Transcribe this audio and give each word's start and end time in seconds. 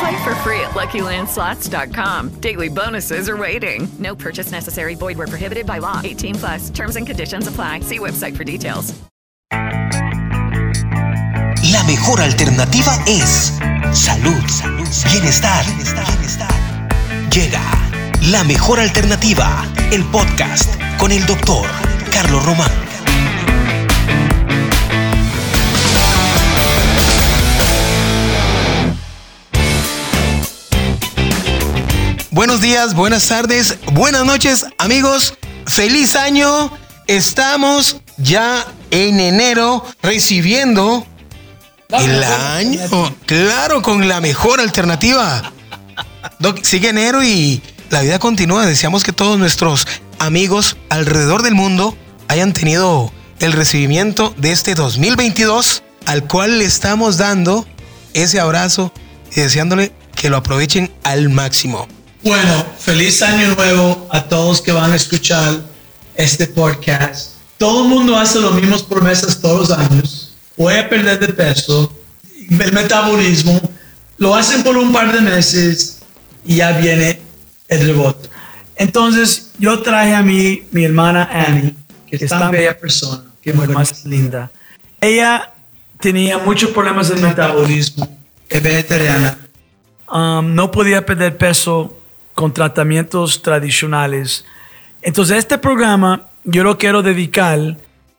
Play 0.00 0.24
for 0.24 0.34
free 0.36 0.60
at 0.60 0.70
LuckyLandSlots.com. 0.70 2.40
Daily 2.40 2.68
bonuses 2.68 3.28
are 3.28 3.36
waiting. 3.36 3.86
No 3.98 4.14
purchase 4.14 4.50
necessary. 4.50 4.94
Void 4.94 5.18
were 5.18 5.26
prohibited 5.26 5.66
by 5.66 5.78
law. 5.78 6.00
18 6.02 6.34
plus. 6.34 6.70
Terms 6.70 6.96
and 6.96 7.06
conditions 7.06 7.46
apply. 7.46 7.80
See 7.80 7.98
website 7.98 8.36
for 8.36 8.44
details. 8.44 8.94
La 11.72 11.82
mejor 11.84 12.20
alternativa 12.20 12.92
es 13.06 13.52
salud, 13.92 14.48
salud, 14.48 14.86
bienestar, 15.12 15.64
bienestar, 15.66 16.06
bienestar. 16.06 16.50
Llega 17.30 17.62
la 18.30 18.44
mejor 18.44 18.78
alternativa, 18.80 19.64
el 19.90 20.04
podcast 20.04 20.70
con 20.98 21.10
el 21.10 21.24
doctor 21.26 21.66
Carlos 22.12 22.44
Román. 22.44 22.93
Buenos 32.34 32.60
días, 32.60 32.94
buenas 32.94 33.28
tardes, 33.28 33.78
buenas 33.92 34.24
noches, 34.24 34.66
amigos. 34.78 35.34
Feliz 35.68 36.16
año. 36.16 36.68
Estamos 37.06 37.98
ya 38.16 38.66
en 38.90 39.20
enero 39.20 39.86
recibiendo 40.02 41.06
el 41.90 42.24
año. 42.24 42.80
Claro, 43.26 43.82
con 43.82 44.08
la 44.08 44.20
mejor 44.20 44.60
alternativa. 44.60 45.52
sigue 46.62 46.88
enero 46.88 47.22
y 47.22 47.62
la 47.90 48.00
vida 48.00 48.18
continúa. 48.18 48.66
Deseamos 48.66 49.04
que 49.04 49.12
todos 49.12 49.38
nuestros 49.38 49.86
amigos 50.18 50.76
alrededor 50.88 51.42
del 51.42 51.54
mundo 51.54 51.96
hayan 52.26 52.52
tenido 52.52 53.12
el 53.38 53.52
recibimiento 53.52 54.34
de 54.38 54.50
este 54.50 54.74
2022 54.74 55.84
al 56.06 56.26
cual 56.26 56.58
le 56.58 56.64
estamos 56.64 57.16
dando 57.16 57.64
ese 58.12 58.40
abrazo 58.40 58.92
y 59.36 59.40
deseándole 59.40 59.92
que 60.16 60.30
lo 60.30 60.38
aprovechen 60.38 60.92
al 61.04 61.28
máximo. 61.28 61.86
Bueno, 62.24 62.64
feliz 62.78 63.20
año 63.20 63.54
nuevo 63.54 64.08
a 64.10 64.24
todos 64.24 64.62
que 64.62 64.72
van 64.72 64.90
a 64.92 64.96
escuchar 64.96 65.60
este 66.16 66.46
podcast. 66.46 67.34
Todo 67.58 67.82
el 67.82 67.90
mundo 67.90 68.16
hace 68.16 68.40
las 68.40 68.54
mismas 68.54 68.82
promesas 68.82 69.38
todos 69.42 69.68
los 69.68 69.78
años. 69.78 70.34
Voy 70.56 70.72
a 70.72 70.88
perder 70.88 71.18
de 71.18 71.34
peso, 71.34 71.94
el 72.48 72.72
metabolismo. 72.72 73.60
Lo 74.16 74.34
hacen 74.34 74.62
por 74.62 74.74
un 74.78 74.90
par 74.90 75.12
de 75.12 75.20
meses 75.20 75.98
y 76.46 76.56
ya 76.56 76.72
viene 76.72 77.20
el 77.68 77.88
rebote. 77.88 78.30
Entonces, 78.76 79.50
yo 79.58 79.82
traje 79.82 80.14
a 80.14 80.22
mí, 80.22 80.62
mi 80.70 80.84
hermana 80.84 81.28
Annie, 81.30 81.74
que 82.06 82.16
es 82.16 82.30
tan 82.30 82.50
bella 82.50 82.78
persona, 82.78 83.24
que 83.42 83.50
es 83.50 83.68
más 83.68 84.06
linda. 84.06 84.50
Ella 84.98 85.52
tenía 86.00 86.38
muchos 86.38 86.70
problemas 86.70 87.10
de 87.10 87.16
metabolismo, 87.16 88.18
es 88.48 88.62
vegetariana. 88.62 89.38
Um, 90.10 90.54
no 90.54 90.70
podía 90.70 91.04
perder 91.04 91.36
peso 91.36 92.00
con 92.34 92.52
tratamientos 92.52 93.42
tradicionales. 93.42 94.44
Entonces, 95.02 95.38
este 95.38 95.58
programa 95.58 96.28
yo 96.44 96.62
lo 96.62 96.76
quiero 96.76 97.02
dedicar 97.02 97.76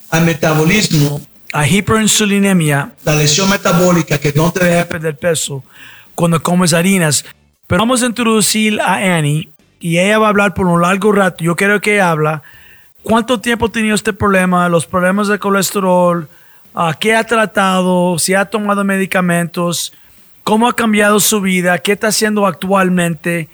al 0.09 0.25
metabolismo, 0.25 1.21
a 1.53 1.67
hiperinsulinemia, 1.67 2.93
la 3.03 3.15
lesión 3.15 3.49
metabólica 3.49 4.17
que 4.17 4.33
no 4.33 4.51
te 4.51 4.65
deja 4.65 4.85
perder 4.85 5.17
peso 5.17 5.63
cuando 6.15 6.41
comes 6.41 6.73
harinas. 6.73 7.25
Pero 7.67 7.81
vamos 7.81 8.03
a 8.03 8.07
introducir 8.07 8.79
a 8.81 9.17
Annie 9.17 9.49
y 9.79 9.97
ella 9.97 10.19
va 10.19 10.27
a 10.27 10.29
hablar 10.29 10.53
por 10.53 10.67
un 10.67 10.81
largo 10.81 11.11
rato. 11.11 11.43
Yo 11.43 11.55
quiero 11.55 11.79
que 11.81 11.95
ella 11.95 12.11
habla 12.11 12.43
cuánto 13.03 13.39
tiempo 13.39 13.67
ha 13.67 13.71
tenido 13.71 13.95
este 13.95 14.13
problema, 14.13 14.67
los 14.67 14.85
problemas 14.85 15.27
de 15.27 15.39
colesterol, 15.39 16.27
uh, 16.73 16.91
qué 16.99 17.15
ha 17.15 17.23
tratado, 17.23 18.17
si 18.17 18.33
ha 18.33 18.45
tomado 18.45 18.83
medicamentos, 18.83 19.93
cómo 20.43 20.67
ha 20.67 20.75
cambiado 20.75 21.19
su 21.19 21.39
vida, 21.39 21.77
qué 21.77 21.93
está 21.93 22.07
haciendo 22.07 22.45
actualmente 22.47 23.47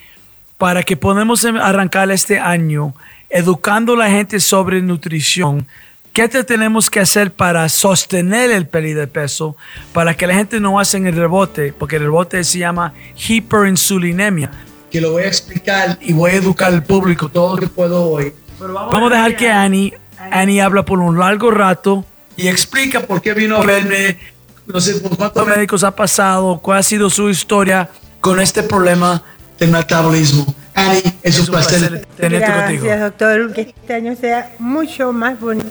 para 0.61 0.83
que 0.83 0.95
podamos 0.95 1.43
em, 1.43 1.57
arrancar 1.57 2.11
este 2.11 2.37
año 2.37 2.93
educando 3.31 3.95
a 3.95 3.97
la 3.97 4.09
gente 4.11 4.39
sobre 4.39 4.79
nutrición. 4.79 5.65
¿Qué 6.13 6.27
tenemos 6.27 6.87
que 6.87 6.99
hacer 6.99 7.33
para 7.33 7.67
sostener 7.67 8.51
el 8.51 8.67
pérdida 8.67 8.99
de 8.99 9.07
peso? 9.07 9.55
Para 9.91 10.13
que 10.13 10.27
la 10.27 10.35
gente 10.35 10.59
no 10.59 10.79
haga 10.79 10.97
el 10.99 11.15
rebote, 11.15 11.73
porque 11.73 11.95
el 11.95 12.03
rebote 12.03 12.43
se 12.43 12.59
llama 12.59 12.93
hiperinsulinemia. 13.27 14.51
Que 14.91 15.01
lo 15.01 15.13
voy 15.13 15.23
a 15.23 15.27
explicar 15.29 15.97
y 15.99 16.13
voy 16.13 16.29
a 16.29 16.35
educar 16.35 16.71
al 16.71 16.83
público 16.83 17.27
todo 17.27 17.55
lo 17.55 17.61
que 17.63 17.67
puedo 17.67 18.03
hoy. 18.11 18.31
vamos, 18.59 19.11
a 19.11 19.15
dejar 19.15 19.35
que 19.35 19.49
Annie, 19.49 19.95
Annie 20.31 20.61
habla 20.61 20.85
por 20.85 20.99
un 20.99 21.17
largo 21.17 21.49
rato 21.49 22.05
y 22.37 22.47
explica 22.47 22.99
por 22.99 23.19
qué 23.19 23.33
vino 23.33 23.57
a 23.57 23.65
verme, 23.65 24.19
no 24.67 24.79
sé 24.79 24.93
por 24.99 25.17
cuántos 25.17 25.47
médicos 25.47 25.83
ha 25.83 25.95
pasado, 25.95 26.59
cuál 26.61 26.77
ha 26.77 26.83
sido 26.83 27.09
su 27.09 27.31
historia 27.31 27.89
con 28.19 28.39
este 28.39 28.61
problema 28.61 29.23
del 29.61 29.69
metabolismo. 29.69 30.55
Ani, 30.73 31.01
es 31.21 31.39
un 31.39 31.45
placer 31.45 32.07
tenerte 32.17 32.51
contigo. 32.51 32.85
Gracias, 32.85 32.99
doctor. 32.99 33.53
Que 33.53 33.61
este 33.61 33.93
año 33.93 34.15
sea 34.15 34.55
mucho 34.57 35.13
más 35.13 35.39
bonito. 35.39 35.69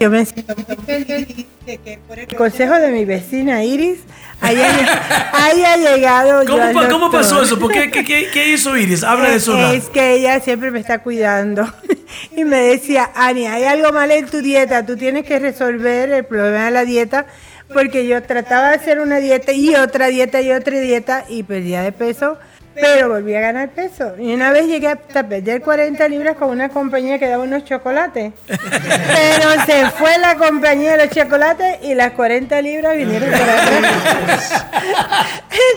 Yo 0.00 0.10
me 0.10 0.26
siento 0.26 0.54
feliz 0.84 1.46
de 1.64 1.78
que 1.78 1.98
por 2.06 2.18
el 2.18 2.26
consejo 2.34 2.74
de 2.74 2.90
mi 2.90 3.04
vecina 3.04 3.62
Iris 3.64 4.00
haya, 4.40 5.30
haya 5.32 5.76
llegado. 5.76 6.44
¿Cómo, 6.46 6.82
yo 6.82 6.90
¿Cómo, 6.90 7.10
pasó 7.10 7.42
eso? 7.42 7.58
¿Por 7.58 7.72
qué, 7.72 7.90
qué, 7.92 8.04
qué, 8.04 8.52
hizo 8.52 8.76
Iris? 8.76 9.04
Habla 9.04 9.30
de 9.30 9.36
eso. 9.36 9.56
Es 9.72 9.88
que 9.88 10.14
ella 10.14 10.40
siempre 10.40 10.72
me 10.72 10.80
está 10.80 10.98
cuidando 10.98 11.64
y 12.36 12.44
me 12.44 12.58
decía, 12.58 13.10
Ani, 13.14 13.46
hay 13.46 13.64
algo 13.64 13.92
mal 13.92 14.10
en 14.10 14.26
tu 14.26 14.42
dieta, 14.42 14.84
tú 14.84 14.96
tienes 14.96 15.24
que 15.24 15.38
resolver 15.38 16.10
el 16.10 16.24
problema 16.24 16.64
de 16.64 16.70
la 16.72 16.84
dieta 16.84 17.26
porque 17.72 18.06
yo 18.06 18.22
trataba 18.22 18.70
de 18.70 18.76
hacer 18.76 19.00
una 19.00 19.18
dieta 19.18 19.52
y 19.52 19.74
otra 19.76 20.08
dieta 20.08 20.40
y 20.40 20.52
otra 20.52 20.78
dieta 20.78 21.24
y 21.28 21.42
perdía 21.42 21.82
de 21.82 21.92
peso 21.92 22.38
pero 22.80 23.08
volví 23.08 23.34
a 23.34 23.40
ganar 23.40 23.70
peso. 23.70 24.14
Y 24.18 24.34
una 24.34 24.52
vez 24.52 24.66
llegué 24.66 24.88
hasta 24.88 25.28
perder 25.28 25.62
40 25.62 26.08
libras 26.08 26.36
con 26.36 26.50
una 26.50 26.68
compañía 26.68 27.18
que 27.18 27.26
daba 27.26 27.44
unos 27.44 27.64
chocolates. 27.64 28.32
pero 28.46 29.64
se 29.66 29.90
fue 29.90 30.18
la 30.18 30.36
compañía 30.36 30.96
de 30.96 31.06
los 31.06 31.14
chocolates 31.14 31.78
y 31.82 31.94
las 31.94 32.12
40 32.12 32.60
libras 32.62 32.96
vinieron 32.96 33.30
por 33.30 33.40
atrás. 33.40 34.66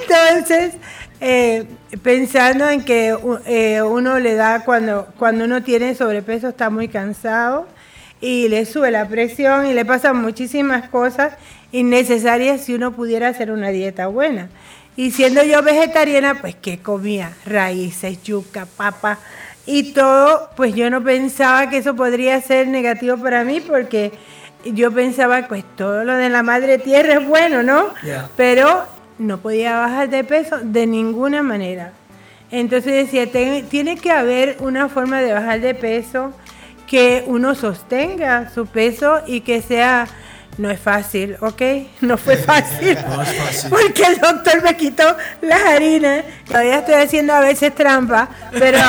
Entonces, 0.01 0.73
eh, 1.21 1.65
pensando 2.03 2.69
en 2.69 2.83
que 2.83 3.15
eh, 3.45 3.81
uno 3.81 4.19
le 4.19 4.35
da 4.35 4.63
cuando, 4.63 5.07
cuando 5.17 5.45
uno 5.45 5.63
tiene 5.63 5.95
sobrepeso, 5.95 6.49
está 6.49 6.69
muy 6.69 6.88
cansado 6.88 7.67
y 8.21 8.49
le 8.49 8.65
sube 8.65 8.91
la 8.91 9.07
presión 9.07 9.65
y 9.65 9.73
le 9.73 9.85
pasan 9.85 10.21
muchísimas 10.21 10.89
cosas 10.89 11.33
innecesarias 11.71 12.62
si 12.62 12.74
uno 12.74 12.91
pudiera 12.91 13.27
hacer 13.29 13.51
una 13.51 13.69
dieta 13.69 14.07
buena. 14.07 14.50
Y 14.95 15.12
siendo 15.12 15.44
yo 15.44 15.63
vegetariana, 15.63 16.41
pues 16.41 16.56
¿qué 16.56 16.80
comía? 16.80 17.31
Raíces, 17.45 18.21
yuca, 18.24 18.65
papa 18.65 19.19
y 19.65 19.94
todo, 19.94 20.50
pues 20.56 20.74
yo 20.74 20.89
no 20.89 21.03
pensaba 21.03 21.69
que 21.69 21.77
eso 21.77 21.95
podría 21.95 22.41
ser 22.41 22.68
negativo 22.68 23.18
para 23.18 23.44
mí 23.44 23.62
porque 23.62 24.12
yo 24.65 24.91
pensaba, 24.91 25.47
pues 25.47 25.63
todo 25.77 26.03
lo 26.03 26.15
de 26.15 26.30
la 26.30 26.44
madre 26.44 26.80
tierra 26.80 27.13
es 27.13 27.27
bueno, 27.27 27.63
¿no? 27.63 27.86
Pero 28.36 28.83
no 29.18 29.38
podía 29.38 29.80
bajar 29.80 30.09
de 30.09 30.24
peso 30.24 30.57
de 30.62 30.88
ninguna 30.88 31.44
manera. 31.44 31.94
Entonces 32.51 32.94
decía, 32.94 33.31
tiene 33.31 33.95
que 33.97 34.12
haber 34.12 34.57
una 34.59 34.89
forma 34.89 35.21
de 35.21 35.33
bajar 35.33 35.62
de 35.62 35.75
peso 35.75 36.33
que 36.88 37.24
uno 37.27 37.53
sostenga 37.53 38.50
su 38.50 38.65
peso 38.65 39.21
y 39.27 39.41
que 39.41 39.62
sea 39.62 40.07
no 40.57 40.69
es 40.69 40.80
fácil, 40.80 41.38
¿ok? 41.40 41.62
No 42.01 42.18
fue 42.18 42.38
fácil. 42.38 42.98
no 43.07 43.22
es 43.22 43.34
fácil. 43.34 43.69
Porque 43.69 44.04
el 44.04 44.19
doctor 44.19 44.62
me 44.63 44.75
quitó 44.75 45.04
las 45.42 45.62
harinas. 45.62 46.24
Todavía 46.46 46.80
estoy 46.80 46.96
haciendo 46.96 47.34
a 47.34 47.40
veces 47.42 47.74
trampa, 47.74 48.30
pero, 48.51 48.80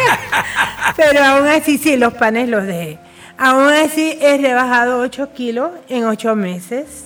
pero 0.96 1.24
aún 1.24 1.48
así 1.48 1.78
sí, 1.78 1.96
los 1.96 2.14
panes 2.14 2.48
los 2.48 2.66
dejé. 2.66 2.98
Aún 3.36 3.72
así 3.72 4.18
he 4.20 4.36
rebajado 4.38 5.00
8 5.00 5.32
kilos 5.32 5.70
en 5.88 6.04
8 6.04 6.36
meses. 6.36 7.04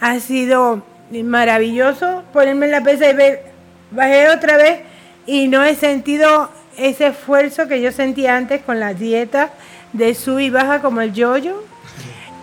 Ha 0.00 0.18
sido 0.20 0.84
maravilloso 1.10 2.22
ponerme 2.32 2.66
en 2.66 2.72
la 2.72 2.82
pesa 2.82 3.10
y 3.10 3.14
ver, 3.14 3.42
bajé 3.90 4.28
otra 4.30 4.56
vez 4.56 4.80
y 5.26 5.48
no 5.48 5.64
he 5.64 5.74
sentido 5.74 6.50
ese 6.76 7.08
esfuerzo 7.08 7.68
que 7.68 7.82
yo 7.82 7.92
sentía 7.92 8.36
antes 8.36 8.62
con 8.62 8.80
la 8.80 8.94
dieta 8.94 9.50
de 9.92 10.14
sub 10.14 10.38
y 10.38 10.50
baja 10.50 10.80
como 10.80 11.00
el 11.00 11.12
yoyo. 11.12 11.64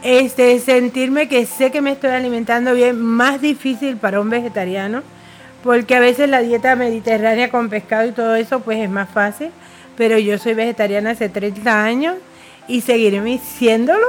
Este, 0.04 0.60
sentirme 0.60 1.28
que 1.28 1.46
sé 1.46 1.72
que 1.72 1.82
me 1.82 1.92
estoy 1.92 2.12
alimentando 2.12 2.74
bien, 2.74 3.02
más 3.02 3.42
difícil 3.42 3.98
para 3.98 4.22
un 4.22 4.30
vegetariano, 4.30 5.02
porque 5.64 5.96
a 5.96 6.00
veces 6.00 6.30
la 6.30 6.42
dieta 6.42 6.76
mediterránea 6.76 7.50
con 7.50 7.70
pescado 7.70 8.08
y 8.08 8.12
todo 8.12 8.36
eso 8.36 8.60
pues 8.60 8.80
es 8.80 8.90
más 8.90 9.10
fácil, 9.10 9.50
pero 9.98 10.18
yo 10.18 10.38
soy 10.38 10.54
vegetariana 10.54 11.12
hace 11.12 11.30
30 11.30 11.84
años 11.84 12.16
y 12.68 12.82
seguiré 12.82 13.40
siéndolo. 13.40 14.06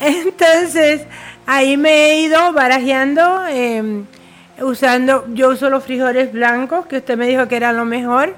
Entonces, 0.00 1.02
ahí 1.46 1.76
me 1.76 2.12
he 2.12 2.20
ido 2.20 2.52
barajeando, 2.52 3.42
eh, 3.48 4.02
usando, 4.60 5.26
yo 5.34 5.50
uso 5.50 5.68
los 5.68 5.84
frijoles 5.84 6.32
blancos, 6.32 6.86
que 6.86 6.98
usted 6.98 7.16
me 7.16 7.26
dijo 7.26 7.48
que 7.48 7.56
era 7.56 7.72
lo 7.72 7.84
mejor, 7.84 8.34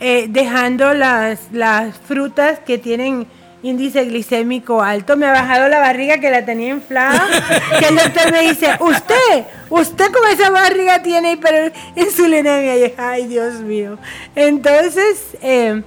eh, 0.00 0.26
dejando 0.28 0.94
las, 0.94 1.52
las 1.52 1.96
frutas 1.98 2.58
que 2.60 2.78
tienen 2.78 3.26
índice 3.62 4.04
glicémico 4.04 4.82
alto, 4.82 5.16
me 5.16 5.26
ha 5.26 5.32
bajado 5.32 5.68
la 5.68 5.78
barriga 5.78 6.18
que 6.18 6.30
la 6.30 6.44
tenía 6.44 6.70
inflada, 6.70 7.26
que 7.78 7.86
el 7.86 7.96
doctor 7.96 8.32
me 8.32 8.42
dice, 8.42 8.76
usted, 8.80 9.44
usted 9.70 10.12
con 10.12 10.28
esa 10.30 10.50
barriga 10.50 11.02
tiene 11.02 11.32
hiperinsulinemia, 11.32 12.76
y 12.76 12.94
ay 12.96 13.26
Dios 13.26 13.60
mío. 13.60 13.98
Entonces, 14.34 15.36
eh, 15.42 15.82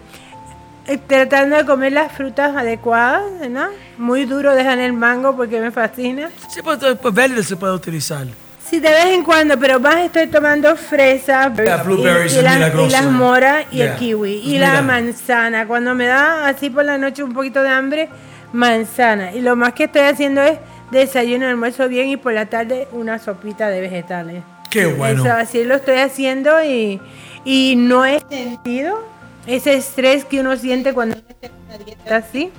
eh, 0.88 0.98
tratando 0.98 1.58
de 1.58 1.66
comer 1.66 1.94
las 1.94 2.12
frutas 2.12 2.56
adecuadas, 2.56 3.50
¿no? 3.50 3.68
Muy 3.98 4.26
duro 4.26 4.54
dejan 4.54 4.80
el 4.80 4.94
mango 4.94 5.36
porque 5.36 5.60
me 5.60 5.72
fascina. 5.72 6.30
Sí, 6.50 6.62
pues, 6.62 6.80
pues 7.02 7.14
verde 7.14 7.44
se 7.44 7.56
puede 7.56 7.74
utilizar. 7.74 8.28
Sí, 8.70 8.80
de 8.80 8.90
vez 8.90 9.06
en 9.08 9.24
cuando, 9.24 9.60
pero 9.60 9.80
más 9.80 9.98
estoy 9.98 10.26
tomando 10.28 10.76
fresa 10.76 11.54
Yeah, 11.54 11.82
y, 11.84 11.86
blueberries 11.86 12.32
y 12.34 12.36
son 12.38 12.46
la- 12.46 12.84
y 12.84 12.90
las 12.90 13.06
moras 13.06 13.66
y 13.72 13.78
Yeah. 13.78 13.94
el 13.94 14.00
kiwi 14.00 14.32
y 14.44 14.56
Es 14.56 14.62
la 14.62 14.82
manzana. 14.82 15.68
Cuando 15.68 15.94
me 15.94 16.08
da 16.08 16.48
así 16.48 16.70
por 16.72 16.84
la 16.84 16.98
noche 16.98 17.24
un 17.24 17.34
poquito 17.34 17.62
de 17.62 17.70
hambre, 17.70 18.10
manzana. 18.54 19.34
Y 19.34 19.42
lo 19.42 19.56
más 19.56 19.74
que 19.74 19.84
estoy 19.84 20.02
haciendo 20.02 20.42
es 20.42 20.58
desayuno, 20.92 21.48
almuerzo 21.48 21.88
bien 21.88 22.10
y 22.10 22.18
por 22.18 22.34
la 22.34 22.48
tarde 22.48 22.88
una 22.92 23.20
sopita 23.20 23.70
de 23.70 23.82
vegetales. 23.82 24.44
Qué 24.72 24.88
bueno. 24.88 25.24
Eso, 25.24 25.32
así 25.34 25.64
lo 25.64 25.76
estoy 25.76 25.98
haciendo 25.98 26.64
y, 26.64 27.00
y 27.46 27.76
no 27.78 28.04
he 28.04 28.20
sentido 28.30 29.08
ese 29.46 29.76
estrés 29.76 30.26
que 30.26 30.40
uno 30.40 30.56
siente 30.58 30.92
cuando 30.94 31.16
está 31.18 31.50
una 31.68 31.78
dieta 31.78 32.16
así. 32.18 32.52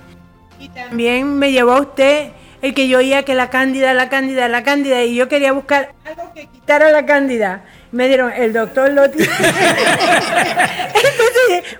Y 0.60 0.68
también 0.68 1.36
me 1.38 1.50
llevó 1.52 1.72
a 1.72 1.80
usted 1.80 2.28
el 2.62 2.74
que 2.74 2.88
yo 2.88 2.98
oía 2.98 3.24
que 3.24 3.34
la 3.34 3.50
cándida, 3.50 3.94
la 3.94 4.08
cándida, 4.08 4.48
la 4.48 4.62
cándida, 4.62 5.02
y 5.04 5.14
yo 5.14 5.28
quería 5.28 5.52
buscar 5.52 5.92
algo 6.04 6.32
que 6.34 6.46
quitara 6.46 6.90
la 6.90 7.06
cándida. 7.06 7.62
Me 7.92 8.08
dieron 8.08 8.32
el 8.32 8.52
doctor 8.52 8.90
Loti. 8.90 9.18
Entonces 9.22 9.36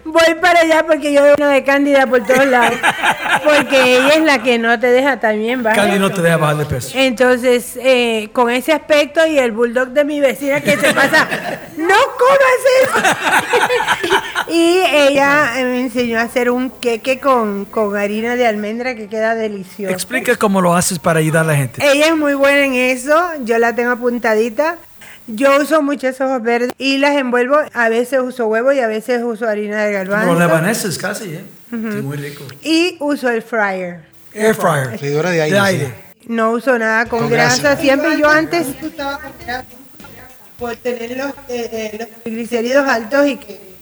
voy 0.05 0.35
para 0.41 0.61
allá 0.61 0.85
porque 0.87 1.13
yo 1.13 1.23
veo 1.23 1.35
una 1.37 1.51
de 1.51 1.65
cándida 1.65 2.07
por 2.07 2.25
todos 2.25 2.47
lados. 2.47 2.79
Porque 3.45 3.97
ella 3.97 4.15
es 4.15 4.23
la 4.23 4.41
que 4.43 4.59
no 4.59 4.79
te 4.79 4.87
deja 4.87 5.19
también 5.19 5.63
bajar. 5.63 5.85
Candy 5.85 5.99
no 5.99 6.11
te 6.11 6.23
deja 6.23 6.37
bajar 6.37 6.59
de 6.59 6.67
peso. 6.67 6.97
Entonces, 6.97 7.77
eh, 7.83 8.29
con 8.33 8.51
ese 8.51 8.73
aspecto 8.73 9.27
y 9.27 9.39
el 9.39 9.53
bulldog 9.53 9.89
de 9.89 10.05
mi 10.05 10.21
vecina 10.21 10.61
que 10.61 10.77
se 10.77 10.95
pasa, 10.95 11.27
no 11.77 11.97
comas 12.19 12.61
eso. 12.83 12.95
y 14.49 14.81
ella 14.93 15.59
eh, 15.61 15.65
me 15.65 15.81
enseñó 15.81 16.19
a 16.19 16.23
hacer 16.23 16.51
un 16.51 16.71
queque 16.71 17.19
con, 17.21 17.65
con 17.65 17.97
harina 17.97 18.37
de 18.37 18.47
almendra 18.47 18.95
que 18.95 19.09
queda 19.09 19.35
delicioso. 19.35 19.93
Explica 19.93 20.37
cómo 20.37 20.61
lo 20.61 20.75
haces 20.75 20.99
para 20.99 21.19
ayudar 21.21 21.45
a 21.45 21.49
la 21.49 21.57
gente. 21.57 21.81
Ella 21.85 22.09
es 22.09 22.17
muy 22.17 22.35
buena 22.35 22.65
en 22.65 22.75
eso, 22.75 23.21
yo 23.45 23.59
la 23.59 23.75
tengo 23.75 23.91
apuntadita. 23.93 24.77
Yo 25.29 25.61
uso 25.61 25.83
muchos 25.83 26.21
ojos 26.21 26.41
verdes 26.41 26.71
y 26.79 26.99
las 26.99 27.17
envuelvo. 27.17 27.57
A 27.75 27.89
veces 27.89 28.21
uso 28.21 28.47
huevo 28.47 28.71
y 28.73 28.79
a 28.79 28.87
veces 28.87 29.23
uso 29.25 29.49
harina 29.49 29.85
de 29.85 29.93
Como 29.93 30.05
garbanzo. 30.13 30.33
los 30.35 30.39
lebaneses 30.39 30.99
casi, 30.99 31.25
¿eh? 31.35 31.45
Sí, 31.71 31.77
muy 31.77 32.17
rico. 32.17 32.45
Y 32.63 32.97
uso 33.01 33.29
el 33.29 33.43
fryer. 33.43 34.03
Air 34.33 34.55
fryer. 34.55 34.97
Freidora 34.97 35.31
de 35.31 35.43
aire, 35.43 35.87
sí. 35.87 35.93
No 36.29 36.53
uso 36.53 36.79
nada 36.79 37.07
con, 37.07 37.21
Con 37.23 37.31
grasa. 37.31 37.61
grasa. 37.61 37.81
Siempre 37.83 38.17
yo 38.19 38.29
antes 38.29 38.69
por 40.59 40.75
tener 40.77 41.17
los, 41.17 41.33
eh, 41.49 41.97
los 41.99 42.09
triglicéridos 42.23 42.89
altos 42.89 43.27
y 43.27 43.37
que 43.37 43.76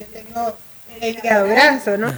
el 1.00 1.14
hígado 1.18 1.48
graso, 1.48 1.96
¿no? 1.96 2.12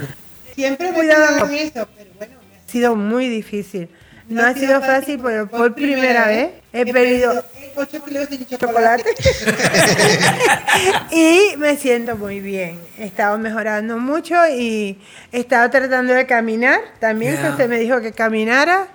Siempre 0.55 0.89
he 0.89 0.93
cuidado 0.93 1.39
con 1.39 1.53
eso, 1.53 1.87
pero 1.95 2.09
bueno, 2.17 2.33
ha 2.65 2.71
sido 2.71 2.95
muy 2.95 3.29
difícil. 3.29 3.89
No 4.29 4.43
ha 4.45 4.53
sido 4.53 4.81
fácil, 4.81 5.19
pero 5.23 5.47
por 5.47 5.73
primera 5.73 6.27
vez 6.27 6.49
he 6.73 6.91
perdido 6.91 7.45
8 7.75 8.03
kilos 8.03 8.29
de 8.29 8.45
chocolate 8.45 9.05
y 11.11 11.55
me 11.57 11.77
siento 11.77 12.17
muy 12.17 12.41
bien. 12.41 12.79
He 12.97 13.05
estado 13.05 13.37
mejorando 13.37 13.97
mucho 13.99 14.35
y 14.49 14.99
he 15.31 15.39
estado 15.39 15.69
tratando 15.69 16.13
de 16.13 16.25
caminar. 16.25 16.79
También 16.99 17.35
que 17.35 17.41
Yeah. 17.41 17.51
usted 17.51 17.69
me 17.69 17.79
dijo 17.79 18.01
que 18.01 18.11
caminara. 18.11 18.87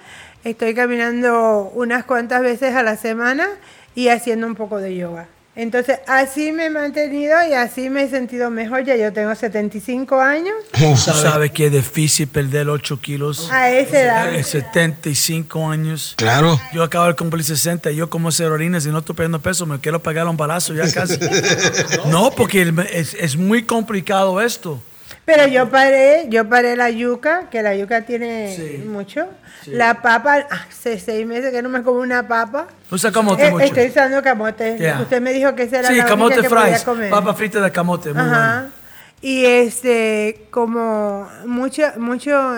Estoy 0.45 0.75
caminando 0.75 1.71
unas 1.75 2.05
cuantas 2.05 2.43
veces 2.43 2.75
a 2.75 2.83
la 2.83 2.97
semana 2.97 3.49
y 3.95 4.09
haciendo 4.09 4.47
un 4.47 4.55
poco 4.55 4.79
de 4.79 4.97
yoga. 4.97 5.29
Entonces, 5.55 5.99
así 6.07 6.51
me 6.51 6.67
he 6.67 6.71
mantenido 6.71 7.37
y 7.47 7.53
así 7.53 7.91
me 7.91 8.05
he 8.05 8.09
sentido 8.09 8.51
mejor. 8.51 8.85
Ya 8.85 8.97
yo 8.97 9.13
tengo 9.13 9.35
75 9.35 10.19
años. 10.19 10.55
Sabes 10.97 11.51
que 11.51 11.67
es 11.67 11.73
difícil 11.73 12.27
perder 12.27 12.71
8 12.71 13.01
kilos. 13.01 13.51
A 13.53 13.71
esa 13.71 14.01
edad. 14.01 14.35
Eh, 14.35 14.43
75 14.43 15.69
años. 15.69 16.15
Claro. 16.17 16.59
Yo 16.73 16.83
acabo 16.83 17.07
de 17.07 17.15
cumplir 17.15 17.45
60 17.45 17.91
y 17.91 17.97
yo 17.97 18.09
como 18.09 18.31
orines 18.43 18.87
y 18.87 18.89
no 18.89 19.01
estoy 19.01 19.15
perdiendo 19.15 19.41
peso, 19.41 19.67
me 19.67 19.79
quiero 19.79 20.03
pegar 20.03 20.27
un 20.27 20.37
balazo 20.37 20.73
ya 20.73 20.91
casi. 20.91 21.19
no, 22.11 22.31
porque 22.31 22.73
es, 22.91 23.15
es 23.15 23.37
muy 23.37 23.65
complicado 23.65 24.41
esto. 24.41 24.81
Pero 25.25 25.47
yo 25.47 25.71
paré, 25.71 26.27
yo 26.29 26.49
paré 26.49 26.75
la 26.77 26.91
yuca, 26.91 27.49
que 27.49 27.63
la 27.63 27.77
yuca 27.77 28.03
tiene 28.03 28.55
Sí. 28.57 28.83
mucho. 28.85 29.29
La 29.67 30.03
papa, 30.03 30.47
hace 30.51 30.99
seis 30.99 31.25
meses 31.27 31.53
que 31.53 31.63
no 31.63 31.69
me 31.69 31.83
como 31.85 32.01
una 32.01 32.27
papa. 32.27 32.67
Usa 32.91 33.13
camote 33.13 33.47
Eh, 33.47 33.51
mucho. 33.53 33.65
Estoy 33.65 33.87
usando 33.87 34.21
camote. 34.23 34.77
Yeah. 34.79 35.01
Usted 35.01 35.21
me 35.23 35.33
dijo 35.33 35.55
que 35.55 35.63
esa 35.65 35.79
era 35.79 35.89
Sí, 35.89 35.95
la 35.97 36.07
camote 36.07 36.35
única 36.35 36.49
que 36.49 36.55
podía 36.55 36.67
fries. 36.71 36.83
comer. 36.85 37.11
Papa 37.11 37.35
frita 37.35 37.61
de 37.61 37.71
camote, 37.71 38.13
muy 38.13 38.21
Ajá. 38.23 38.55
bueno. 38.63 38.73
Y 39.21 39.45
este, 39.45 40.47
como 40.51 41.29
mucho, 41.47 41.85
mucho 41.99 42.57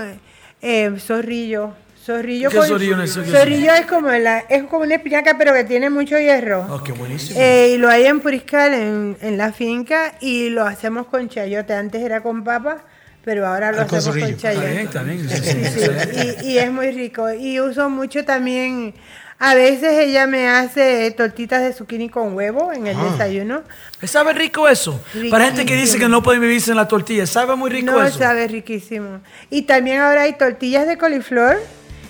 eh, 0.62 0.90
zorrillo. 0.98 1.74
Zorrillo, 2.04 2.50
¿Qué 2.50 2.56
con- 2.58 2.66
zorrillo 2.68 3.02
es 3.02 3.10
eso? 3.12 3.22
¿Qué 3.22 3.30
zorrillo 3.30 3.72
es 3.72 3.86
como 3.86 4.10
la, 4.10 4.40
es 4.40 4.64
como 4.64 4.82
una 4.84 4.96
espinaca 4.96 5.36
pero 5.38 5.54
que 5.54 5.64
tiene 5.64 5.88
mucho 5.88 6.18
hierro. 6.18 6.66
Oh, 6.70 6.82
qué 6.82 6.92
buenísimo. 6.92 7.40
Eh, 7.40 7.72
y 7.74 7.78
lo 7.78 7.88
hay 7.88 8.04
en 8.04 8.20
Puriscal, 8.20 8.74
en, 8.74 9.16
en 9.22 9.38
la 9.38 9.52
finca, 9.52 10.14
y 10.20 10.50
lo 10.50 10.64
hacemos 10.64 11.06
con 11.06 11.28
chayote. 11.30 11.72
Antes 11.72 12.02
era 12.02 12.20
con 12.22 12.44
papa, 12.44 12.84
pero 13.24 13.46
ahora 13.46 13.72
lo 13.72 13.80
Ah, 13.80 13.86
con 13.86 13.98
hacemos 13.98 14.18
con 14.18 14.36
zorrillo. 14.36 14.36
Está 14.36 14.50
bien, 14.50 14.90
chayote. 14.90 15.22
está 15.32 15.48
bien. 15.48 15.72
Sí, 15.72 15.80
sí, 15.80 16.46
y, 16.46 16.52
y 16.52 16.58
es 16.58 16.70
muy 16.70 16.90
rico. 16.90 17.32
Y 17.32 17.58
uso 17.60 17.88
mucho 17.88 18.22
también, 18.26 18.92
a 19.38 19.54
veces 19.54 19.94
ella 19.98 20.26
me 20.26 20.46
hace 20.46 21.10
tortitas 21.12 21.62
de 21.62 21.72
zucchini 21.72 22.10
con 22.10 22.34
huevo 22.34 22.70
en 22.74 22.86
el 22.86 22.96
desayuno. 23.12 23.62
¿Sabe 24.02 24.34
rico 24.34 24.68
eso? 24.68 25.02
Para 25.30 25.46
gente 25.46 25.64
que 25.64 25.74
dice 25.74 25.98
que 25.98 26.08
no 26.08 26.22
puede 26.22 26.38
vivir 26.38 26.60
sin 26.60 26.76
la 26.76 26.86
tortilla, 26.86 27.26
¿sabe 27.26 27.56
muy 27.56 27.70
rico 27.70 27.92
No, 27.92 28.02
eso? 28.04 28.18
sabe 28.18 28.46
riquísimo. 28.46 29.20
Y 29.48 29.62
también 29.62 30.00
ahora 30.00 30.22
hay 30.22 30.34
tortillas 30.34 30.86
de 30.86 30.98
coliflor 30.98 31.56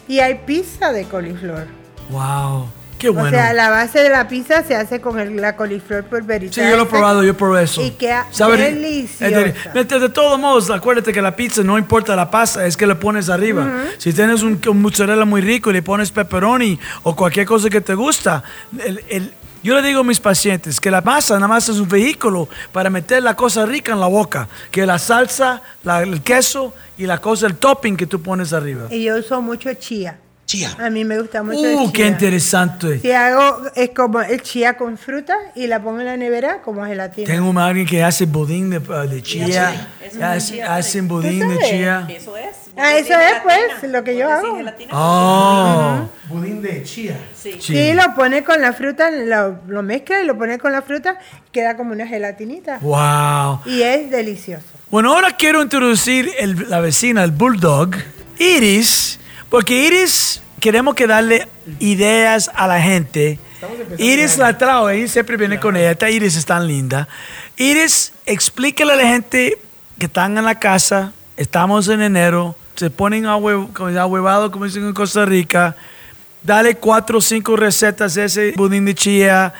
y 0.08 0.20
hay 0.20 0.40
pizza 0.46 0.92
de 0.92 1.04
coliflor. 1.04 1.66
Wow, 2.10 2.68
qué 2.98 3.08
bueno. 3.08 3.28
O 3.28 3.30
sea, 3.30 3.52
la 3.54 3.70
base 3.70 4.00
de 4.02 4.10
la 4.10 4.28
pizza 4.28 4.62
se 4.62 4.76
hace 4.76 5.00
con 5.00 5.18
el- 5.18 5.36
la 5.36 5.56
coliflor 5.56 6.04
pulverizada. 6.04 6.66
Sí, 6.66 6.70
yo 6.70 6.76
lo 6.76 6.82
he 6.84 6.86
probado, 6.86 7.24
yo 7.24 7.34
probé 7.36 7.62
eso. 7.64 7.82
Y 7.82 7.90
queda 7.92 8.26
Sabe 8.30 8.56
ri- 8.56 8.74
deliciosa. 8.74 9.26
es 9.26 9.32
deli- 9.36 9.54
Vete, 9.74 9.98
De 9.98 10.08
todos 10.10 10.38
modos, 10.38 10.70
acuérdate 10.70 11.12
que 11.12 11.22
la 11.22 11.34
pizza 11.34 11.62
no 11.62 11.78
importa 11.78 12.14
la 12.14 12.30
pasta, 12.30 12.66
es 12.66 12.76
que 12.76 12.86
le 12.86 12.94
pones 12.94 13.28
arriba. 13.30 13.66
Si 13.98 14.12
tienes 14.12 14.42
un, 14.42 14.60
un 14.68 14.82
mozzarella 14.82 15.24
muy 15.24 15.40
rico 15.40 15.70
y 15.70 15.72
le 15.74 15.82
pones 15.82 16.10
pepperoni 16.10 16.78
o 17.04 17.16
cualquier 17.16 17.46
cosa 17.46 17.70
que 17.70 17.80
te 17.80 17.94
gusta, 17.94 18.42
el- 18.84 19.02
el- 19.08 19.32
yo 19.64 19.74
le 19.74 19.82
digo 19.88 20.00
a 20.00 20.04
mis 20.04 20.20
pacientes 20.20 20.78
que 20.78 20.90
la 20.90 21.00
masa 21.00 21.34
nada 21.36 21.48
más 21.48 21.68
es 21.70 21.78
un 21.78 21.88
vehículo 21.88 22.50
para 22.70 22.90
meter 22.90 23.22
la 23.22 23.34
cosa 23.34 23.64
rica 23.64 23.92
en 23.92 24.00
la 24.00 24.06
boca, 24.06 24.46
que 24.70 24.84
la 24.84 24.98
salsa, 24.98 25.62
el 26.02 26.22
queso 26.22 26.74
y 26.98 27.06
la 27.06 27.18
cosa, 27.18 27.46
el 27.46 27.56
topping 27.56 27.96
que 27.96 28.06
tú 28.06 28.20
pones 28.20 28.52
arriba. 28.52 28.88
Y 28.90 29.04
yo 29.04 29.16
uso 29.16 29.40
mucho 29.40 29.72
chía. 29.72 30.18
Chía. 30.56 30.76
A 30.78 30.90
mí 30.90 31.04
me 31.04 31.18
gusta 31.20 31.42
mucho 31.42 31.64
el 31.66 31.74
Uh, 31.76 31.92
qué 31.92 31.98
chía. 32.02 32.06
interesante. 32.08 32.98
Si 33.00 33.10
hago, 33.12 33.62
es 33.74 33.90
como 33.90 34.20
el 34.20 34.42
chía 34.42 34.76
con 34.76 34.96
fruta 34.98 35.36
y 35.54 35.66
la 35.66 35.82
pongo 35.82 36.00
en 36.00 36.06
la 36.06 36.16
nevera 36.16 36.62
como 36.62 36.84
gelatina. 36.86 37.26
Tengo 37.26 37.48
un 37.50 37.58
alguien 37.58 37.86
que 37.86 38.02
hace 38.02 38.26
budín 38.26 38.70
de, 38.70 38.78
uh, 38.78 39.08
de 39.08 39.22
chía, 39.22 39.88
hace, 40.22 40.62
hacen 40.62 41.08
budín 41.08 41.48
de 41.48 41.58
chía. 41.58 42.06
Eso 42.08 42.36
es. 42.36 42.56
Ah, 42.76 42.96
eso 42.96 43.14
es 43.14 43.34
pues 43.44 43.90
lo 43.92 44.02
que 44.02 44.16
yo 44.16 44.28
hago. 44.28 44.58
Oh. 44.90 46.08
Budín 46.28 46.60
de 46.62 46.82
chía. 46.82 47.16
Sí. 47.40 47.56
Sí, 47.60 47.92
lo 47.92 48.14
pone 48.16 48.42
con 48.42 48.60
la 48.60 48.72
fruta, 48.72 49.10
lo, 49.10 49.58
lo 49.68 49.82
mezcla 49.82 50.20
y 50.20 50.26
lo 50.26 50.36
pone 50.36 50.58
con 50.58 50.72
la 50.72 50.82
fruta, 50.82 51.18
queda 51.52 51.76
como 51.76 51.92
una 51.92 52.06
gelatinita. 52.06 52.78
Wow. 52.80 53.60
Y 53.66 53.82
es 53.82 54.10
delicioso. 54.10 54.64
Bueno, 54.90 55.14
ahora 55.14 55.32
quiero 55.36 55.62
introducir 55.62 56.30
el- 56.38 56.68
la 56.68 56.80
vecina, 56.80 57.22
el 57.22 57.30
bulldog, 57.30 57.90
Iris. 58.38 59.18
Porque 59.50 59.86
Iris, 59.86 60.40
queremos 60.64 60.94
que 60.94 61.06
darle 61.06 61.46
ideas 61.78 62.50
a 62.54 62.66
la 62.66 62.80
gente. 62.80 63.38
Iris 63.98 64.38
la 64.38 64.56
trae, 64.56 64.96
Iris 64.96 65.12
siempre 65.12 65.36
viene 65.36 65.60
con 65.60 65.76
ella. 65.76 65.90
Esta 65.90 66.08
Iris 66.08 66.36
es 66.36 66.46
tan 66.46 66.66
linda. 66.66 67.06
Iris, 67.58 68.14
explíquele 68.24 68.94
a 68.94 68.96
la 68.96 69.06
gente 69.06 69.58
que 69.98 70.06
están 70.06 70.38
en 70.38 70.44
la 70.46 70.58
casa, 70.58 71.12
estamos 71.36 71.88
en 71.88 72.00
enero, 72.00 72.56
se 72.76 72.88
ponen 72.88 73.26
ahuevados, 73.26 74.50
como 74.50 74.64
dicen 74.64 74.86
en 74.86 74.94
Costa 74.94 75.26
Rica. 75.26 75.76
Dale 76.42 76.76
cuatro 76.76 77.18
o 77.18 77.20
cinco 77.20 77.56
recetas 77.56 78.14
de 78.14 78.24
ese 78.24 78.52
budín 78.56 78.86
de 78.86 78.94
chía, 78.94 79.52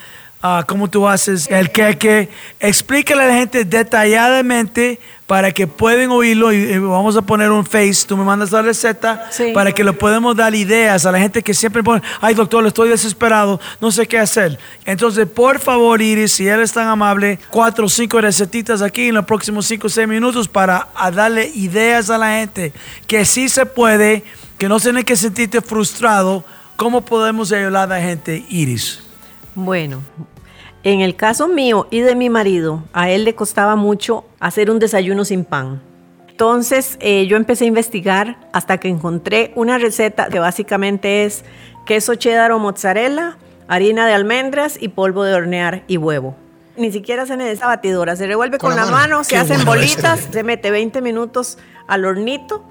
ah, 0.45 0.63
cómo 0.69 0.89
tú 0.89 1.09
haces 1.09 1.49
el 1.51 1.73
queque. 1.73 2.29
Explícale 2.61 3.23
a 3.23 3.27
la 3.29 3.35
gente 3.35 3.65
detalladamente 3.65 5.01
para 5.27 5.51
que 5.53 5.67
puedan 5.67 6.11
oírlo 6.11 6.53
y, 6.53 6.79
vamos 6.79 7.17
a 7.17 7.23
poner 7.23 7.51
un 7.51 7.65
face. 7.65 8.05
Tú 8.07 8.15
me 8.15 8.25
mandas 8.25 8.53
la 8.53 8.61
receta 8.61 9.27
Sí. 9.31 9.53
para 9.55 9.73
que 9.73 9.83
le 9.83 9.95
podamos 9.95 10.37
dar 10.37 10.55
ideas 10.55 11.07
a 11.07 11.13
la 11.13 11.19
gente 11.19 11.43
que 11.43 11.55
siempre 11.55 11.83
pone, 11.83 12.03
ay 12.21 12.35
doctor, 12.35 12.67
estoy 12.67 12.91
desesperado, 12.91 13.59
no 13.81 13.91
sé 13.91 14.07
qué 14.07 14.19
hacer. 14.19 14.59
Entonces, 14.85 15.27
por 15.27 15.61
favor, 15.61 16.03
Iris, 16.03 16.33
si 16.33 16.47
eres 16.47 16.73
tan 16.73 16.89
amable, 16.89 17.39
cuatro 17.49 17.87
o 17.87 17.89
cinco 17.89 18.21
recetitas 18.21 18.83
aquí 18.83 19.09
en 19.09 19.15
los 19.15 19.25
próximos 19.25 19.65
cinco 19.65 19.87
o 19.87 19.91
seis 19.91 20.07
minutos 20.07 20.47
para 20.47 20.89
darle 21.15 21.51
ideas 21.55 22.11
a 22.11 22.19
la 22.19 22.33
gente 22.39 22.75
que 23.07 23.25
sí 23.25 23.49
se 23.49 23.65
puede, 23.65 24.23
que 24.59 24.69
no 24.69 24.79
tiene 24.79 25.05
que 25.05 25.17
sentirte 25.17 25.63
frustrado. 25.63 26.45
¿Cómo 26.77 27.03
podemos 27.03 27.51
ayudar 27.51 27.85
a 27.85 27.99
la 27.99 28.01
gente, 28.03 28.45
Iris? 28.51 29.04
Bueno, 29.55 30.03
en 30.83 31.01
el 31.01 31.17
caso 31.17 31.49
mío 31.49 31.87
y 31.91 32.01
de 32.01 32.15
mi 32.15 32.29
marido, 32.31 32.83
a 32.93 33.11
él 33.11 33.25
le 33.25 33.35
costaba 33.35 33.77
mucho 33.77 34.25
hacer 34.41 34.71
un 34.71 34.79
desayuno 34.79 35.25
sin 35.25 35.45
pan. 35.45 35.81
Entonces 36.29 36.97
eh, 37.01 37.27
yo 37.27 37.37
empecé 37.37 37.65
a 37.65 37.69
investigar 37.69 38.39
hasta 38.53 38.79
que 38.79 38.89
encontré 38.89 39.53
una 39.55 39.79
receta 39.79 40.29
que 40.29 40.41
básicamente 40.41 41.25
es 41.25 41.45
queso 41.87 42.17
cheddar 42.17 42.51
o 42.51 42.59
mozzarella, 42.59 43.39
harina 43.69 44.07
de 44.07 44.15
almendras 44.15 44.77
y 44.81 44.89
polvo 44.89 45.23
de 45.23 45.35
hornear 45.35 45.85
y 45.87 45.97
huevo. 45.97 46.37
Ni 46.77 46.91
siquiera 46.91 47.25
se 47.25 47.37
necesita 47.37 47.69
batidora, 47.69 48.17
se 48.17 48.27
revuelve 48.27 48.59
con, 48.59 48.71
Con 48.71 48.77
la 48.77 48.87
mano, 48.87 48.97
mano. 48.97 49.25
se 49.25 49.37
hacen 49.37 49.59
bueno 49.65 49.81
bolitas, 49.81 50.21
ese. 50.23 50.33
se 50.33 50.43
mete 50.43 50.73
20 50.73 51.01
minutos 51.03 51.57
al 51.87 52.05
hornito. 52.05 52.65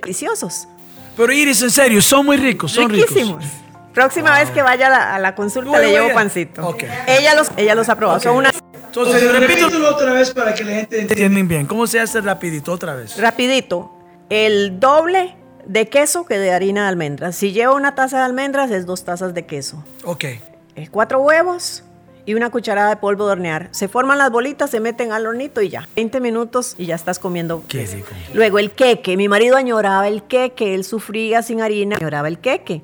Deliciosos. 0.00 0.68
Pero 1.16 1.32
Iris, 1.32 1.60
en 1.62 1.70
serio, 1.72 2.00
son 2.00 2.26
muy 2.26 2.36
ricos, 2.36 2.70
son 2.70 2.88
Riquísimos. 2.90 3.42
ricos. 3.42 3.56
Próxima 3.98 4.38
vez 4.38 4.48
que 4.50 4.62
vaya 4.62 4.86
a 4.86 4.90
la, 4.90 5.14
a 5.16 5.18
la 5.18 5.34
consulta 5.34 5.76
le 5.80 5.90
llevo 5.90 6.04
vaya. 6.04 6.14
pancito. 6.14 6.64
Ok. 6.64 6.84
Ella 7.08 7.34
los, 7.34 7.50
ella 7.56 7.74
los 7.74 7.88
ha 7.88 7.96
probado. 7.96 8.20
Son 8.20 8.36
unas 8.36 8.52
Entonces, 8.72 9.32
repítelo 9.40 9.90
otra 9.90 10.12
vez 10.12 10.30
para 10.30 10.54
que 10.54 10.62
la 10.62 10.70
gente 10.72 11.00
entienda 11.00 11.42
bien. 11.42 11.66
¿Cómo 11.66 11.84
se 11.88 11.98
hace 11.98 12.20
rapidito 12.20 12.70
otra 12.72 12.94
vez? 12.94 13.16
rapidito. 13.20 13.92
El 14.30 14.78
doble 14.78 15.34
de 15.66 15.88
queso 15.88 16.24
que 16.26 16.38
de 16.38 16.52
harina 16.52 16.82
de 16.82 16.88
almendras. 16.90 17.34
Si 17.34 17.50
lleva 17.50 17.74
una 17.74 17.96
taza 17.96 18.18
de 18.18 18.24
almendras 18.24 18.70
es 18.70 18.86
dos 18.86 19.04
tazas 19.04 19.34
de 19.34 19.46
queso. 19.46 19.82
Ok. 20.04 20.24
Eh, 20.24 20.88
Cuatro 20.92 21.18
huevos 21.20 21.82
y 22.24 22.34
una 22.34 22.50
cucharada 22.50 22.90
de 22.90 22.96
polvo 22.98 23.26
de 23.26 23.32
hornear. 23.32 23.68
Se 23.72 23.88
forman 23.88 24.18
las 24.18 24.30
bolitas, 24.30 24.70
se 24.70 24.78
meten 24.78 25.10
al 25.10 25.26
hornito 25.26 25.60
y 25.60 25.70
ya. 25.70 25.88
20 25.96 26.20
minutos 26.20 26.76
y 26.78 26.86
ya 26.86 26.94
estás 26.94 27.18
comiendo. 27.18 27.64
Qué 27.66 27.84
rico. 27.84 28.10
Luego 28.32 28.60
el 28.60 28.70
queque. 28.70 29.16
Mi 29.16 29.28
marido 29.28 29.56
añoraba 29.56 30.06
el 30.06 30.22
queque. 30.22 30.74
Él 30.76 30.84
sufría 30.84 31.42
sin 31.42 31.60
harina. 31.62 31.96
Añoraba 31.98 32.28
el 32.28 32.38
queque. 32.38 32.82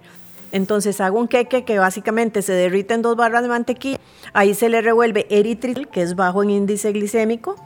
Entonces 0.54 1.00
hago 1.00 1.18
un 1.18 1.26
queque 1.26 1.64
que 1.64 1.80
básicamente 1.80 2.40
se 2.40 2.52
derrite 2.52 2.94
en 2.94 3.02
dos 3.02 3.16
barras 3.16 3.42
de 3.42 3.48
mantequilla. 3.48 3.98
Ahí 4.32 4.54
se 4.54 4.68
le 4.68 4.82
revuelve 4.82 5.26
eritritol, 5.28 5.88
que 5.88 6.00
es 6.00 6.14
bajo 6.14 6.44
en 6.44 6.50
índice 6.50 6.92
glicémico. 6.92 7.56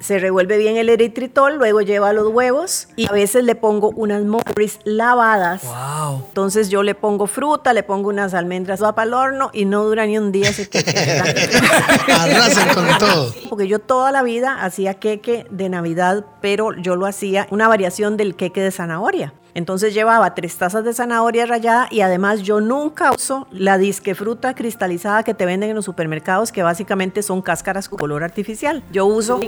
Se 0.00 0.18
revuelve 0.18 0.56
bien 0.56 0.78
el 0.78 0.88
eritritol, 0.88 1.56
luego 1.58 1.82
lleva 1.82 2.14
los 2.14 2.28
huevos 2.28 2.88
y 2.96 3.06
a 3.06 3.12
veces 3.12 3.44
le 3.44 3.54
pongo 3.54 3.90
unas 3.90 4.24
morris 4.24 4.78
lavadas. 4.84 5.62
Wow. 5.64 6.24
Entonces 6.28 6.70
yo 6.70 6.82
le 6.82 6.94
pongo 6.94 7.26
fruta, 7.26 7.74
le 7.74 7.82
pongo 7.82 8.08
unas 8.08 8.32
almendras, 8.32 8.82
va 8.82 8.94
para 8.94 9.08
el 9.08 9.12
horno 9.12 9.50
y 9.52 9.66
no 9.66 9.84
dura 9.84 10.06
ni 10.06 10.16
un 10.16 10.32
día 10.32 10.48
ese 10.48 10.70
queque. 10.70 10.98
Arrasan 12.08 12.72
con 12.72 12.86
todo. 12.98 13.34
Porque 13.50 13.68
yo 13.68 13.78
toda 13.78 14.10
la 14.10 14.22
vida 14.22 14.64
hacía 14.64 14.94
queque 14.94 15.46
de 15.50 15.68
Navidad, 15.68 16.24
pero 16.40 16.72
yo 16.72 16.96
lo 16.96 17.04
hacía 17.04 17.46
una 17.50 17.68
variación 17.68 18.16
del 18.16 18.36
queque 18.36 18.62
de 18.62 18.70
zanahoria. 18.70 19.34
Entonces 19.56 19.94
llevaba 19.94 20.34
tres 20.34 20.54
tazas 20.58 20.84
de 20.84 20.92
zanahoria 20.92 21.46
rallada 21.46 21.88
y 21.90 22.02
además 22.02 22.42
yo 22.42 22.60
nunca 22.60 23.10
uso 23.12 23.46
la 23.50 23.78
disque 23.78 24.14
fruta 24.14 24.54
cristalizada 24.54 25.22
que 25.22 25.32
te 25.32 25.46
venden 25.46 25.70
en 25.70 25.76
los 25.76 25.86
supermercados, 25.86 26.52
que 26.52 26.62
básicamente 26.62 27.22
son 27.22 27.40
cáscaras 27.40 27.88
con 27.88 27.98
color 27.98 28.22
artificial. 28.22 28.84
Yo 28.92 29.06
uso 29.06 29.40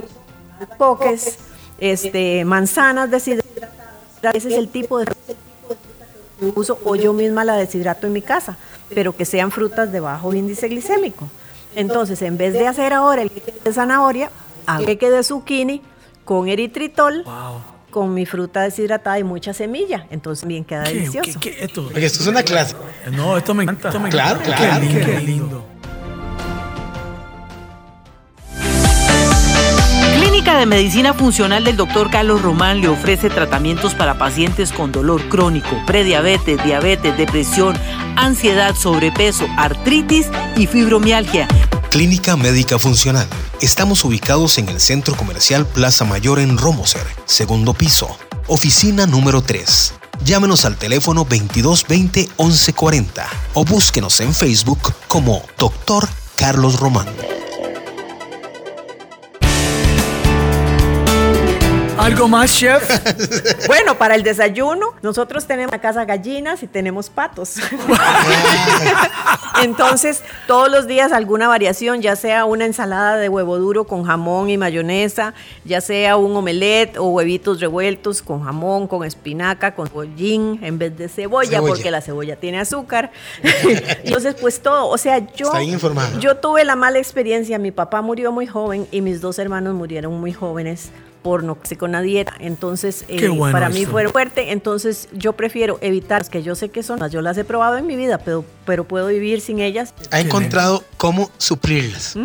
poques, 0.79 1.37
este, 1.77 2.43
manzanas 2.43 3.11
deshidratadas. 3.11 4.33
Ese 4.33 4.47
es 4.47 4.55
el 4.55 4.69
tipo 4.69 4.97
de 4.97 5.05
fruta 5.05 5.33
que 6.39 6.53
uso 6.59 6.79
o 6.83 6.95
yo 6.95 7.13
misma 7.13 7.45
la 7.45 7.53
deshidrato 7.53 8.07
en 8.07 8.13
mi 8.13 8.23
casa, 8.23 8.57
pero 8.95 9.15
que 9.15 9.25
sean 9.25 9.51
frutas 9.51 9.91
de 9.91 9.99
bajo 9.99 10.33
índice 10.33 10.69
glicémico. 10.69 11.27
Entonces, 11.75 12.19
en 12.23 12.35
vez 12.35 12.53
de 12.53 12.67
hacer 12.67 12.93
ahora 12.93 13.21
el 13.21 13.31
de 13.63 13.73
zanahoria, 13.73 14.31
hago 14.65 14.87
queque 14.87 15.11
de 15.11 15.21
zucchini 15.21 15.83
con 16.25 16.47
eritritol, 16.47 17.23
con 17.89 18.13
mi 18.13 18.25
fruta 18.25 18.61
deshidratada 18.61 19.19
y 19.19 19.23
mucha 19.23 19.53
semilla. 19.53 20.05
Entonces, 20.11 20.47
bien 20.47 20.63
queda 20.63 20.83
¿Qué, 20.83 20.93
delicioso. 20.93 21.39
qué- 21.39 21.51
qué- 21.55 21.63
esto? 21.65 21.89
Esto 21.95 22.21
es 22.21 22.27
una 22.27 22.43
clase. 22.43 22.75
No, 23.11 23.37
esto 23.37 23.53
me 23.53 23.63
encanta. 23.63 23.89
esto 23.89 23.99
me 23.99 24.09
Claro, 24.09 24.39
encanta. 24.41 24.57
claro, 24.57 24.81
Qué 24.81 24.87
lindo. 24.87 25.05
Qué 25.05 25.19
lindo. 25.21 25.65
Clínica 30.19 30.57
de 30.57 30.65
Medicina 30.65 31.13
Funcional 31.13 31.63
del 31.63 31.75
Dr. 31.77 32.09
Carlos 32.09 32.41
Román 32.41 32.81
le 32.81 32.87
ofrece 32.87 33.29
tratamientos 33.29 33.93
para 33.95 34.17
pacientes 34.17 34.71
con 34.71 34.91
dolor 34.91 35.21
crónico, 35.29 35.69
prediabetes, 35.85 36.63
diabetes, 36.63 37.17
depresión, 37.17 37.75
ansiedad, 38.15 38.73
sobrepeso, 38.75 39.45
artritis 39.57 40.27
y 40.55 40.67
fibromialgia. 40.67 41.47
Clínica 41.89 42.35
Médica 42.35 42.77
Funcional. 42.77 43.27
Estamos 43.61 44.05
ubicados 44.05 44.59
en 44.59 44.69
el 44.69 44.79
Centro 44.79 45.15
Comercial 45.15 45.65
Plaza 45.65 46.05
Mayor 46.05 46.37
en 46.37 46.55
Romoser, 46.55 47.05
segundo 47.25 47.73
piso. 47.73 48.15
Oficina 48.47 49.07
número 49.07 49.41
3. 49.41 49.95
Llámenos 50.23 50.65
al 50.65 50.77
teléfono 50.77 51.21
2220 51.21 52.29
1140 52.37 53.27
o 53.55 53.65
búsquenos 53.65 54.19
en 54.19 54.35
Facebook 54.35 54.93
como 55.07 55.41
Dr. 55.57 56.07
Carlos 56.37 56.79
Román. 56.79 57.07
¿Algo 61.97 62.27
más, 62.27 62.55
chef? 62.55 62.87
Bueno, 63.67 63.97
para 63.97 64.15
el 64.15 64.23
desayuno, 64.23 64.93
nosotros 65.01 65.45
tenemos 65.45 65.71
en 65.71 65.77
la 65.77 65.81
casa 65.81 66.05
gallinas 66.05 66.63
y 66.63 66.67
tenemos 66.67 67.09
patos. 67.09 67.55
Entonces, 69.63 70.23
todos 70.47 70.69
los 70.69 70.87
días 70.87 71.11
alguna 71.11 71.47
variación, 71.47 72.01
ya 72.01 72.15
sea 72.15 72.45
una 72.45 72.65
ensalada 72.65 73.17
de 73.17 73.29
huevo 73.29 73.57
duro 73.57 73.85
con 73.85 74.03
jamón 74.03 74.49
y 74.49 74.57
mayonesa, 74.57 75.33
ya 75.65 75.81
sea 75.81 76.17
un 76.17 76.35
omelette 76.35 76.97
o 76.97 77.09
huevitos 77.09 77.59
revueltos 77.59 78.21
con 78.21 78.43
jamón, 78.43 78.87
con 78.87 79.05
espinaca, 79.05 79.75
con 79.75 79.87
cebollín 79.87 80.59
en 80.61 80.77
vez 80.77 80.97
de 80.97 81.09
cebolla, 81.09 81.49
Cebolla. 81.49 81.73
porque 81.73 81.91
la 81.91 82.01
cebolla 82.01 82.35
tiene 82.35 82.59
azúcar. 82.59 83.11
Entonces, 84.03 84.35
pues 84.39 84.61
todo, 84.61 84.87
o 84.87 84.97
sea, 84.97 85.19
yo 85.33 85.51
yo 86.19 86.37
tuve 86.37 86.63
la 86.65 86.75
mala 86.75 86.99
experiencia, 86.99 87.57
mi 87.59 87.71
papá 87.71 88.01
murió 88.01 88.31
muy 88.31 88.47
joven 88.47 88.87
y 88.91 89.01
mis 89.01 89.21
dos 89.21 89.39
hermanos 89.39 89.75
murieron 89.75 90.19
muy 90.19 90.33
jóvenes 90.33 90.91
por 91.21 91.43
no 91.43 91.57
con 91.77 91.91
la 91.91 92.01
dieta. 92.01 92.33
Entonces, 92.39 93.05
eh, 93.07 93.27
bueno 93.27 93.51
para 93.51 93.69
mí 93.69 93.85
fue 93.85 94.07
fuerte. 94.07 94.51
Entonces, 94.51 95.09
yo 95.11 95.33
prefiero 95.33 95.77
evitar 95.81 96.21
las 96.21 96.29
que 96.29 96.43
yo 96.43 96.55
sé 96.55 96.69
que 96.69 96.83
son. 96.83 96.99
Yo 97.09 97.21
las 97.21 97.37
he 97.37 97.43
probado 97.43 97.77
en 97.77 97.85
mi 97.85 97.95
vida, 97.95 98.19
pero, 98.19 98.45
pero 98.69 98.83
puedo 98.83 99.07
vivir 99.07 99.41
sin 99.41 99.59
ellas. 99.61 99.95
Ha 100.11 100.19
encontrado 100.19 100.83
cómo 100.97 101.31
suplirlas. 101.39 102.15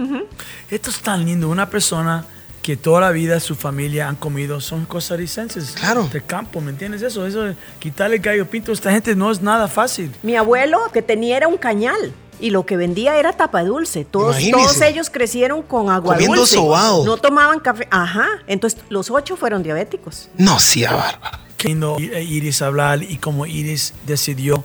Esto 0.70 0.90
es 0.90 0.98
tan 1.00 1.24
lindo. 1.24 1.48
Una 1.48 1.70
persona 1.70 2.26
que 2.60 2.76
toda 2.76 3.00
la 3.00 3.10
vida 3.12 3.40
su 3.40 3.54
familia 3.54 4.10
han 4.10 4.16
comido 4.16 4.60
son 4.60 4.84
costarricenses. 4.84 5.70
Claro. 5.72 6.06
De 6.12 6.20
campo, 6.20 6.60
¿me 6.60 6.70
entiendes 6.70 7.00
eso? 7.00 7.26
Eso 7.26 7.44
de 7.44 7.56
quitarle 7.78 8.16
el 8.16 8.22
gallo 8.22 8.44
pinto 8.46 8.72
a 8.72 8.74
esta 8.74 8.90
gente 8.90 9.14
no 9.16 9.30
es 9.30 9.40
nada 9.40 9.68
fácil. 9.68 10.10
Mi 10.22 10.36
abuelo 10.36 10.78
que 10.92 11.00
tenía 11.00 11.38
era 11.38 11.48
un 11.48 11.56
cañal. 11.56 12.12
Y 12.40 12.50
lo 12.50 12.66
que 12.66 12.76
vendía 12.76 13.16
era 13.18 13.32
tapa 13.32 13.62
dulce. 13.64 14.04
Todos, 14.04 14.36
Imagínese. 14.38 14.52
todos 14.64 14.80
ellos 14.82 15.08
crecieron 15.08 15.62
con 15.62 15.88
agua 15.88 16.12
Comiendo 16.14 16.36
dulce. 16.36 16.56
sobao. 16.56 17.06
No 17.06 17.16
tomaban 17.16 17.58
café. 17.58 17.88
Ajá. 17.90 18.26
Entonces, 18.46 18.78
los 18.90 19.10
ocho 19.10 19.36
fueron 19.38 19.62
diabéticos. 19.62 20.28
No, 20.36 20.58
sí, 20.58 20.84
a 20.84 20.92
bárbaro. 20.92 21.38
Qué 21.56 21.68
lindo 21.68 21.96
I- 21.98 22.10
Iris 22.18 22.60
hablar 22.60 23.02
y 23.02 23.16
cómo 23.16 23.46
Iris 23.46 23.94
decidió 24.06 24.62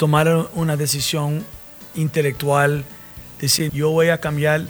tomar 0.00 0.48
una 0.54 0.78
decisión 0.78 1.44
intelectual, 1.94 2.84
decir, 3.38 3.70
yo 3.72 3.90
voy 3.90 4.08
a 4.08 4.16
cambiar 4.18 4.62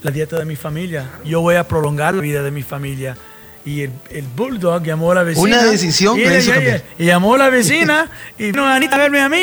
la 0.00 0.10
dieta 0.10 0.38
de 0.38 0.46
mi 0.46 0.56
familia, 0.56 1.04
yo 1.22 1.42
voy 1.42 1.56
a 1.56 1.68
prolongar 1.68 2.14
la 2.14 2.22
vida 2.22 2.42
de 2.42 2.50
mi 2.50 2.62
familia. 2.62 3.14
Y 3.62 3.82
el, 3.82 3.90
el 4.10 4.24
bulldog 4.24 4.82
llamó 4.82 5.12
a 5.12 5.16
la 5.16 5.22
vecina. 5.22 5.44
Una 5.58 5.62
decisión 5.64 6.18
y, 6.18 6.22
que 6.22 6.38
ella- 6.38 6.56
hizo 6.76 6.84
y- 6.98 7.04
llamó 7.04 7.34
a 7.34 7.38
la 7.38 7.50
vecina 7.50 8.08
y 8.38 8.46
vino 8.46 8.66
Anita 8.66 8.96
a 8.96 8.98
verme 9.00 9.20
a 9.20 9.28
mí. 9.28 9.36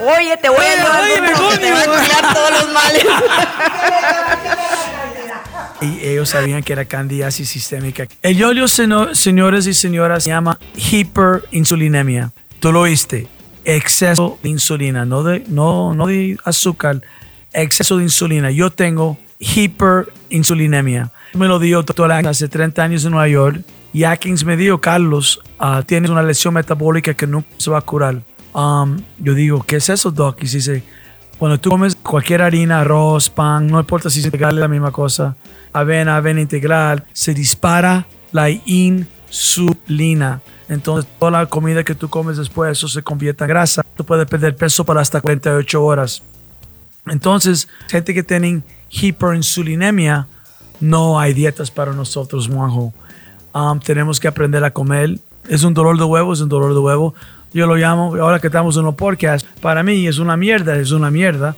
Oye, 0.00 0.34
te 0.40 0.48
voy 0.48 0.56
a 0.58 0.62
Oye, 0.62 0.76
llevar 0.76 1.02
oye, 1.02 1.58
te 1.58 1.70
va 1.70 1.80
a 1.82 1.84
curar 1.84 2.34
todos 2.34 2.50
los 2.52 2.72
males. 2.72 3.04
Y 5.82 6.06
ellos 6.06 6.28
sabían 6.28 6.62
que 6.62 6.74
era 6.74 6.84
candidiasis 6.84 7.48
sistémica. 7.48 8.06
El 8.22 8.36
seno- 8.68 9.14
señores 9.14 9.66
y 9.66 9.72
señoras, 9.72 10.24
se 10.24 10.28
llama 10.30 10.58
hiperinsulinemia. 10.76 12.32
Tú 12.60 12.70
lo 12.72 12.80
oíste. 12.82 13.26
Exceso 13.76 14.38
de 14.42 14.48
insulina, 14.48 15.04
no 15.04 15.22
de, 15.22 15.44
no, 15.48 15.94
no 15.94 16.06
de 16.06 16.36
azúcar, 16.44 17.02
exceso 17.52 17.98
de 17.98 18.04
insulina. 18.04 18.50
Yo 18.50 18.70
tengo 18.70 19.18
hiperinsulinemia. 19.38 21.12
Me 21.34 21.46
lo 21.46 21.58
dio 21.58 21.80
el 21.80 21.84
doctor 21.84 22.10
Atkins 22.10 22.30
hace 22.30 22.48
30 22.48 22.82
años 22.82 23.04
en 23.04 23.12
Nueva 23.12 23.28
York. 23.28 23.62
Y 23.92 24.04
Atkins 24.04 24.44
me 24.44 24.56
dijo, 24.56 24.80
Carlos, 24.80 25.40
ah, 25.58 25.82
tienes 25.84 26.10
una 26.10 26.22
lesión 26.22 26.54
metabólica 26.54 27.14
que 27.14 27.26
nunca 27.26 27.48
se 27.56 27.70
va 27.70 27.78
a 27.78 27.82
curar. 27.82 28.22
Um, 28.52 28.98
yo 29.18 29.34
digo, 29.34 29.62
¿qué 29.62 29.76
es 29.76 29.88
eso, 29.88 30.10
doc? 30.10 30.38
Y 30.42 30.46
dice, 30.46 30.82
cuando 31.38 31.58
tú 31.58 31.70
comes 31.70 31.96
cualquier 31.96 32.42
harina, 32.42 32.80
arroz, 32.80 33.30
pan, 33.30 33.66
no 33.66 33.80
importa 33.80 34.10
si 34.10 34.20
integral, 34.20 34.54
es 34.54 34.60
la 34.60 34.68
misma 34.68 34.90
cosa, 34.90 35.36
avena, 35.72 36.16
avena 36.16 36.40
integral, 36.40 37.04
se 37.12 37.32
dispara 37.34 38.06
la 38.32 38.50
insulina. 38.50 40.42
Entonces, 40.70 41.10
toda 41.18 41.32
la 41.32 41.46
comida 41.46 41.82
que 41.82 41.96
tú 41.96 42.08
comes 42.08 42.36
después, 42.36 42.70
eso 42.70 42.86
se 42.86 43.02
convierte 43.02 43.42
en 43.42 43.48
grasa. 43.48 43.84
Tú 43.96 44.04
puedes 44.04 44.24
perder 44.28 44.54
peso 44.54 44.84
para 44.84 45.00
hasta 45.00 45.20
48 45.20 45.84
horas. 45.84 46.22
Entonces, 47.06 47.68
gente 47.88 48.14
que 48.14 48.22
tiene 48.22 48.62
hiperinsulinemia, 48.88 50.28
no 50.78 51.18
hay 51.18 51.34
dietas 51.34 51.72
para 51.72 51.92
nosotros, 51.92 52.46
Juanjo. 52.46 52.94
Um, 53.52 53.80
tenemos 53.80 54.20
que 54.20 54.28
aprender 54.28 54.62
a 54.62 54.70
comer. 54.70 55.18
Es 55.48 55.64
un 55.64 55.74
dolor 55.74 55.98
de 55.98 56.04
huevo, 56.04 56.32
es 56.32 56.40
un 56.40 56.48
dolor 56.48 56.72
de 56.72 56.78
huevo. 56.78 57.14
Yo 57.52 57.66
lo 57.66 57.74
llamo, 57.74 58.14
ahora 58.14 58.38
que 58.38 58.46
estamos 58.46 58.76
en 58.76 58.84
los 58.84 58.94
podcasts, 58.94 59.48
para 59.60 59.82
mí 59.82 60.06
es 60.06 60.18
una 60.18 60.36
mierda, 60.36 60.76
es 60.76 60.92
una 60.92 61.10
mierda, 61.10 61.56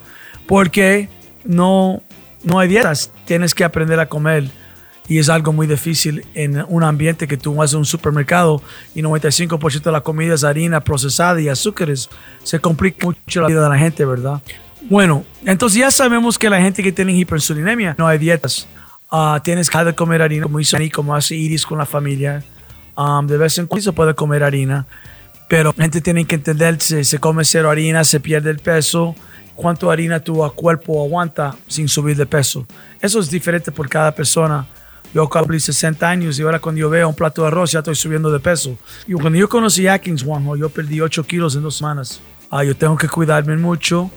porque 0.49 1.11
no, 1.45 2.02
no 2.45 2.59
hay 2.59 2.69
dietas. 2.69 3.11
Tienes 3.26 3.54
que 3.54 3.62
aprender 3.62 4.00
a 4.00 4.09
comer 4.09 4.50
y 5.12 5.19
es 5.19 5.28
algo 5.28 5.52
muy 5.52 5.66
difícil 5.66 6.25
en 6.33 6.64
un 6.69 6.83
ambiente 6.83 7.28
que 7.28 7.37
tú 7.37 7.54
vas 7.54 7.75
a 7.75 7.76
un 7.76 7.85
supermercado 7.85 8.62
y 8.95 9.02
95% 9.02 9.83
de 9.83 9.92
la 9.92 10.00
comida 10.00 10.33
es 10.33 10.42
harina 10.42 10.81
procesada 10.81 11.38
y 11.38 11.50
azúcares. 11.50 12.09
Se 12.42 12.61
complica 12.61 13.04
mucho 13.04 13.42
la 13.42 13.49
vida 13.49 13.62
de 13.62 13.69
la 13.69 13.76
gente, 13.76 14.07
¿verdad? 14.07 14.40
Bueno, 14.88 15.23
entonces 15.45 15.81
ya 15.81 15.90
sabemos 15.90 16.38
que 16.38 16.49
la 16.49 16.62
gente 16.62 16.83
que 16.83 16.92
tiene 16.92 17.12
hiperinsulinemia 17.12 17.95
no 17.99 18.09
hay 18.09 18.16
dietas. 18.16 18.66
Ah, 19.11 19.38
tienes 19.45 19.69
que 19.69 19.95
comer 19.95 20.23
harina, 20.23 20.45
como 20.45 20.59
hizo 20.59 20.78
como 20.95 21.14
hace 21.14 21.35
Iris 21.35 21.66
con 21.66 21.76
la 21.76 21.85
familia. 21.85 22.42
Um, 22.97 23.26
de 23.26 23.37
vez 23.37 23.59
en 23.59 23.66
cuando 23.66 23.83
se 23.83 23.92
puede 23.92 24.14
comer 24.14 24.42
harina, 24.42 24.87
pero 25.47 25.75
la 25.76 25.85
gente 25.85 26.00
tiene 26.00 26.25
que 26.25 26.37
entender, 26.37 26.81
si 26.81 27.04
se 27.04 27.19
come 27.19 27.45
cero 27.45 27.69
harina, 27.69 28.02
se 28.02 28.19
pierde 28.19 28.49
el 28.49 28.61
peso. 28.61 29.14
¿Cuánto 29.54 29.90
harina 29.90 30.21
tu 30.21 30.38
cuerpo 30.54 31.04
aguanta 31.04 31.54
sin 31.66 31.87
subir 31.87 32.16
de 32.16 32.25
peso? 32.25 32.66
Eso 33.02 33.21
es 33.21 33.28
diferente 33.28 33.71
por 33.71 33.90
cada 33.90 34.14
persona. 34.14 34.66
Yo 35.14 35.28
cumplí 35.28 35.61
60 35.61 36.09
años 36.09 36.38
y 36.38 36.42
ahora 36.42 36.59
cuando 36.59 36.81
yo 36.81 36.88
veo 36.88 37.09
un 37.09 37.14
plato 37.14 37.42
de 37.42 37.49
arroz 37.49 37.73
ya 37.73 37.81
estoy 37.81 37.95
subiendo 37.95 38.31
de 38.31 38.40
peso. 38.40 38.76
Y 39.07 39.12
cuando 39.12 39.38
yo 39.38 39.49
conocí 39.49 39.87
a 39.87 39.95
Atkins, 39.95 40.23
Juanjo, 40.23 40.57
yo 40.57 40.71
perdí 40.71 41.00
8 41.00 41.25
kilos 41.25 41.54
en 41.54 41.62
dos 41.62 41.76
semanas. 41.76 42.21
Ah, 42.50 42.64
yo 42.64 42.75
tengo 42.75 42.97
que 42.97 43.09
cuidarme 43.09 43.57
mucho. 43.57 44.11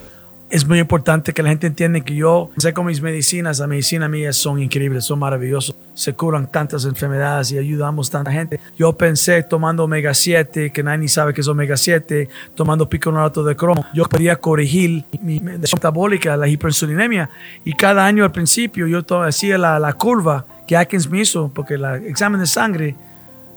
Es 0.49 0.65
muy 0.65 0.79
importante 0.79 1.33
que 1.33 1.41
la 1.41 1.49
gente 1.49 1.67
entienda 1.67 1.99
que 2.01 2.15
yo 2.15 2.51
sé 2.57 2.71
con 2.71 2.85
mis 2.85 3.01
medicinas, 3.01 3.59
las 3.59 3.67
medicinas 3.67 4.09
mías 4.09 4.37
son 4.37 4.61
increíbles, 4.61 5.03
son 5.03 5.19
maravillosas. 5.19 5.75
Se 5.95 6.13
curan 6.13 6.49
tantas 6.49 6.85
enfermedades 6.85 7.51
y 7.51 7.57
ayudamos 7.57 8.09
tanta 8.09 8.31
gente. 8.31 8.59
Yo 8.77 8.93
pensé 8.93 9.43
tomando 9.43 9.83
omega 9.83 10.13
7, 10.13 10.71
que 10.71 10.83
nadie 10.83 11.09
sabe 11.09 11.33
que 11.33 11.41
es 11.41 11.47
omega 11.47 11.75
7, 11.75 12.29
tomando 12.53 12.87
piconato 12.87 13.43
de 13.43 13.55
cromo. 13.55 13.85
Yo 13.93 14.05
podía 14.05 14.35
corregir 14.37 15.03
mi 15.19 15.39
metabólica, 15.39 16.37
la 16.37 16.47
hiperinsulinemia. 16.47 17.29
Y 17.65 17.73
cada 17.73 18.05
año 18.05 18.23
al 18.23 18.31
principio 18.31 18.87
yo 18.87 19.03
hacía 19.23 19.57
la, 19.57 19.79
la 19.79 19.93
curva 19.93 20.45
que 20.67 20.75
Atkins 20.75 21.09
me 21.09 21.21
hizo, 21.21 21.49
porque 21.53 21.75
el 21.75 21.85
examen 22.05 22.39
de 22.39 22.47
sangre 22.47 22.95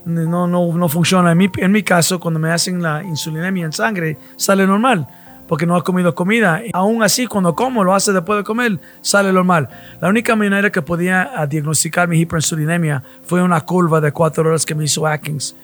no, 0.05 0.47
no, 0.47 0.73
no 0.73 0.89
funciona. 0.89 1.33
En 1.33 1.39
mi, 1.39 1.51
en 1.57 1.73
mi 1.73 1.83
caso, 1.83 2.19
cuando 2.21 2.41
me 2.41 2.51
hacen 2.51 2.83
la 2.83 3.03
insulinemia 3.03 3.67
en 3.67 3.73
sangre, 3.73 4.19
sale 4.37 4.67
normal, 4.67 5.07
porque 5.47 5.67
no 5.67 5.77
ha 5.77 5.85
comido 5.85 6.15
comida. 6.15 6.63
Aún 6.73 7.03
así, 7.03 7.27
cuando 7.27 7.55
como, 7.55 7.85
lo 7.85 7.95
hace 7.95 8.13
después 8.13 8.39
de 8.39 8.45
comer, 8.45 8.79
sale 9.01 9.33
normal. 9.33 9.69
La 10.01 10.09
única 10.09 10.37
manera 10.37 10.71
que 10.71 10.83
podía 10.83 11.31
diagnosticar 11.49 12.09
mi 12.09 12.21
hiperinsulinemia 12.21 13.03
fue 13.23 13.43
una 13.43 13.61
curva 13.63 14.01
de 14.01 14.13
cuatro 14.13 14.49
horas 14.49 14.65
que 14.65 14.75
me 14.75 14.85
hizo 14.85 15.07
Atkins. 15.07 15.55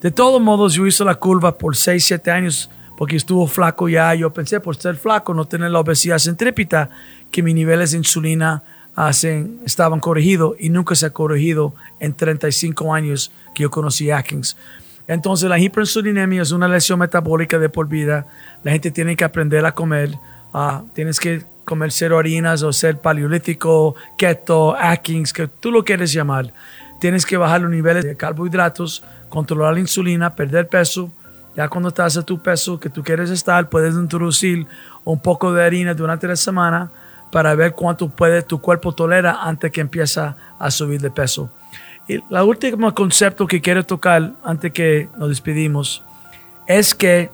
De 0.00 0.10
todos 0.10 0.40
modos, 0.40 0.74
yo 0.74 0.86
hice 0.86 1.04
la 1.04 1.14
curva 1.14 1.56
por 1.56 1.76
6, 1.76 2.04
7 2.04 2.30
años 2.30 2.70
porque 2.96 3.16
estuvo 3.16 3.46
flaco 3.46 3.88
ya. 3.88 4.14
Yo 4.14 4.32
pensé, 4.32 4.60
por 4.60 4.76
ser 4.76 4.96
flaco, 4.96 5.34
no 5.34 5.46
tener 5.46 5.70
la 5.70 5.80
obesidad 5.80 6.18
centrípeta, 6.18 6.90
que 7.30 7.42
mis 7.42 7.54
niveles 7.54 7.92
de 7.92 7.98
insulina 7.98 8.62
hacen, 8.94 9.60
estaban 9.64 10.00
corregidos 10.00 10.56
y 10.58 10.70
nunca 10.70 10.94
se 10.94 11.06
ha 11.06 11.10
corregido 11.10 11.74
en 12.00 12.14
35 12.14 12.94
años 12.94 13.32
que 13.54 13.62
yo 13.64 13.70
conocí 13.70 14.10
Atkins. 14.10 14.56
Entonces 15.06 15.48
la 15.48 15.58
hiperinsulinemia 15.58 16.42
es 16.42 16.52
una 16.52 16.68
lesión 16.68 16.98
metabólica 16.98 17.58
de 17.58 17.68
por 17.68 17.88
vida. 17.88 18.26
La 18.62 18.72
gente 18.72 18.90
tiene 18.90 19.16
que 19.16 19.24
aprender 19.24 19.64
a 19.66 19.74
comer. 19.74 20.14
Ah, 20.52 20.82
tienes 20.94 21.20
que 21.20 21.44
comer 21.64 21.92
cero 21.92 22.18
harinas 22.18 22.62
o 22.62 22.72
ser 22.72 22.98
paleolítico, 22.98 23.96
keto, 24.16 24.76
Atkins, 24.76 25.32
que 25.32 25.48
tú 25.48 25.70
lo 25.70 25.84
quieres 25.84 26.12
llamar. 26.12 26.52
Tienes 27.00 27.26
que 27.26 27.36
bajar 27.36 27.60
los 27.60 27.70
niveles 27.70 28.04
de 28.04 28.16
carbohidratos, 28.16 29.04
controlar 29.28 29.74
la 29.74 29.80
insulina, 29.80 30.34
perder 30.34 30.68
peso. 30.68 31.10
Ya 31.54 31.68
cuando 31.68 31.90
estás 31.90 32.16
a 32.16 32.22
tu 32.22 32.42
peso 32.42 32.80
que 32.80 32.88
tú 32.88 33.02
quieres 33.02 33.30
estar, 33.30 33.68
puedes 33.68 33.94
introducir 33.94 34.66
un 35.04 35.20
poco 35.20 35.52
de 35.52 35.64
harina 35.64 35.92
durante 35.92 36.26
la 36.26 36.36
semana 36.36 36.90
para 37.30 37.54
ver 37.54 37.74
cuánto 37.74 38.08
puede 38.08 38.42
tu 38.42 38.60
cuerpo 38.60 38.92
tolera 38.92 39.42
antes 39.42 39.72
que 39.72 39.80
empieza 39.80 40.36
a 40.58 40.70
subir 40.70 41.00
de 41.00 41.10
peso. 41.10 41.50
Y 42.06 42.20
la 42.28 42.44
último 42.44 42.94
concepto 42.94 43.46
que 43.46 43.60
quiero 43.60 43.84
tocar 43.84 44.32
antes 44.44 44.72
que 44.72 45.08
nos 45.16 45.30
despedimos 45.30 46.02
es 46.66 46.94
que 46.94 47.30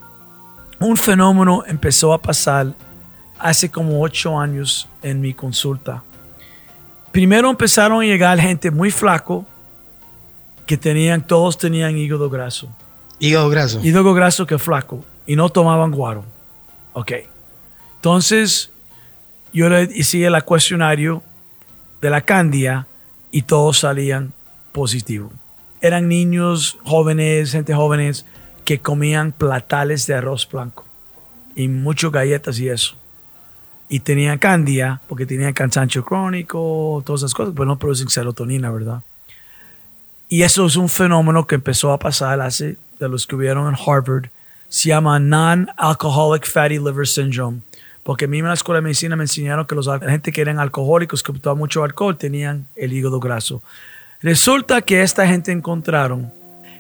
un 0.79 0.97
fenómeno 0.97 1.65
empezó 1.67 2.13
a 2.13 2.23
pasar 2.23 2.73
hace 3.39 3.71
como 3.71 4.01
ocho 4.01 4.39
años 4.39 4.89
en 5.03 5.21
mi 5.21 5.35
consulta. 5.35 6.03
Primero 7.13 7.51
empezaron 7.51 8.03
a 8.03 8.05
llegar 8.05 8.39
gente 8.39 8.71
muy 8.71 8.91
flaco 8.91 9.45
que 10.67 10.77
tenían, 10.77 11.27
todos 11.27 11.59
tenían 11.59 11.99
hígado 11.99 12.31
graso. 12.31 12.69
Hígado 13.19 13.49
graso. 13.51 13.81
Hígado 13.83 14.15
graso 14.15 14.47
que 14.47 14.57
flaco 14.59 15.05
y 15.27 15.35
no 15.37 15.49
tomaban 15.49 15.91
guaro. 15.91 16.25
Ok. 16.93 17.13
Entonces 17.97 18.71
yo 19.53 19.69
le 19.69 19.89
hice 19.95 20.25
el 20.25 20.45
cuestionario 20.45 21.23
de 22.01 22.11
la 22.11 22.21
Candia 22.21 22.87
y 23.31 23.43
todos 23.43 23.79
salían 23.81 24.33
positivos. 24.73 25.33
Eran 25.81 26.09
niños 26.09 26.79
jóvenes, 26.85 27.53
gente 27.53 27.75
jóvenes 27.75 28.27
que 28.65 28.81
comían 28.81 29.33
platales 29.33 30.07
de 30.07 30.15
arroz 30.15 30.49
blanco 30.51 30.85
y 31.55 31.69
muchas 31.69 32.13
galletas 32.13 32.59
y 32.59 32.69
eso. 32.69 32.95
Y 33.89 34.01
tenían 34.01 34.39
candia 34.39 35.01
porque 35.09 35.27
tenían 35.27 35.53
cansancio 35.53 36.05
crónico, 36.05 37.03
todas 37.05 37.23
esas 37.23 37.35
cosas, 37.35 37.55
pero 37.55 37.67
no 37.67 37.79
producen 37.79 38.09
serotonina, 38.09 38.71
¿verdad? 38.71 39.03
Y 40.29 40.43
eso 40.43 40.65
es 40.67 40.77
un 40.77 40.89
fenómeno 40.89 41.49
que 41.49 41.57
empezó 41.57 41.93
a 41.93 41.99
pasar 41.99 42.41
hace 42.41 42.77
de 43.01 43.09
los 43.09 43.27
que 43.27 43.35
hubieron 43.35 43.67
en 43.67 43.75
Harvard. 43.75 44.27
Se 44.69 44.91
llama 44.91 45.19
Non-Alcoholic 45.19 46.47
Fatty 46.47 46.79
Liver 46.79 47.09
Syndrome 47.09 47.63
porque 48.03 48.25
a 48.25 48.29
mí 48.29 48.39
en 48.39 48.47
la 48.47 48.55
escuela 48.55 48.79
de 48.79 48.83
medicina 48.83 49.17
me 49.17 49.25
enseñaron 49.25 49.67
que 49.67 49.75
los, 49.75 49.87
la 49.87 49.99
gente 50.01 50.33
que 50.33 50.41
eran 50.41 50.59
alcohólicos, 50.59 51.23
que 51.23 51.33
tomaban 51.33 51.59
mucho 51.59 51.85
alcohol, 51.85 52.17
tenían 52.17 52.67
el 52.77 52.93
hígado 52.93 53.21
graso. 53.21 53.63
Resulta 54.23 54.83
que 54.83 55.03
esta 55.03 55.27
gente 55.27 55.53
encontraron 55.53 56.33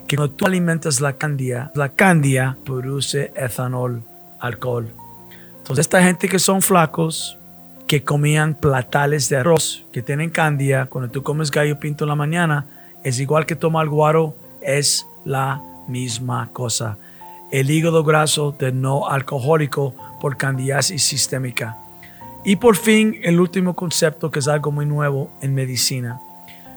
que 0.06 0.16
cuando 0.16 0.34
tú 0.34 0.46
alimentas 0.46 1.00
la 1.00 1.12
candia, 1.14 1.70
la 1.74 1.90
candia 1.90 2.58
produce 2.64 3.32
etanol, 3.36 4.02
alcohol. 4.40 4.88
Entonces 5.58 5.86
esta 5.86 6.02
gente 6.02 6.28
que 6.28 6.38
son 6.38 6.62
flacos, 6.62 7.38
que 7.86 8.02
comían 8.02 8.54
platales 8.54 9.28
de 9.28 9.36
arroz, 9.36 9.84
que 9.92 10.02
tienen 10.02 10.30
candia, 10.30 10.86
cuando 10.86 11.10
tú 11.10 11.22
comes 11.22 11.50
gallo 11.50 11.78
pinto 11.78 12.04
en 12.04 12.08
la 12.08 12.14
mañana, 12.14 12.66
es 13.04 13.20
igual 13.20 13.46
que 13.46 13.56
tomar 13.56 13.88
guaro, 13.88 14.34
es 14.62 15.06
la 15.24 15.62
misma 15.88 16.50
cosa. 16.52 16.98
El 17.50 17.70
hígado 17.70 18.04
graso 18.04 18.54
de 18.58 18.72
no 18.72 19.08
alcohólico 19.08 19.94
por 20.20 20.36
candidiasis 20.36 21.02
sistémica. 21.02 21.76
Y 22.44 22.56
por 22.56 22.76
fin, 22.76 23.18
el 23.22 23.40
último 23.40 23.74
concepto 23.74 24.30
que 24.30 24.38
es 24.38 24.48
algo 24.48 24.70
muy 24.70 24.86
nuevo 24.86 25.30
en 25.42 25.54
medicina. 25.54 26.20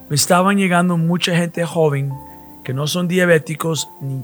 Me 0.10 0.15
estaban 0.15 0.58
llegando 0.58 0.97
mucha 0.97 1.36
gente 1.36 1.65
joven 1.65 2.12
que 2.63 2.73
no 2.73 2.88
son 2.88 3.08
diabéticos 3.08 3.89
ni, 4.01 4.23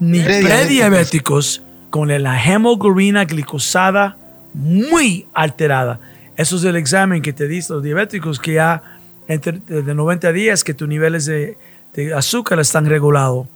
ni 0.00 0.20
prediabéticos 0.20 1.62
con 1.90 2.08
la 2.08 2.42
hemoglobina 2.44 3.24
glicosada 3.24 4.16
muy 4.54 5.26
alterada. 5.34 6.00
Eso 6.36 6.56
es 6.56 6.64
el 6.64 6.76
examen 6.76 7.22
que 7.22 7.32
te 7.32 7.46
dice 7.46 7.74
los 7.74 7.82
diabéticos 7.82 8.38
que 8.38 8.54
ya 8.54 8.82
entre 9.28 9.58
de 9.58 9.94
90 9.94 10.32
días 10.32 10.64
que 10.64 10.74
tus 10.74 10.88
niveles 10.88 11.26
de, 11.26 11.56
de 11.94 12.14
azúcar 12.14 12.58
están 12.60 12.86
regulados. 12.86 13.46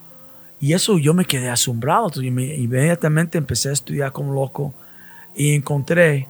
Y 0.61 0.73
eso 0.73 0.99
yo 0.99 1.15
me 1.15 1.25
quedé 1.25 1.49
asombrado. 1.49 2.07
Entonces, 2.07 2.59
inmediatamente 2.59 3.39
empecé 3.39 3.69
a 3.71 3.73
estudiar 3.73 4.13
como 4.13 4.33
loco 4.33 4.75
y 5.35 5.55
encontré 5.55 6.29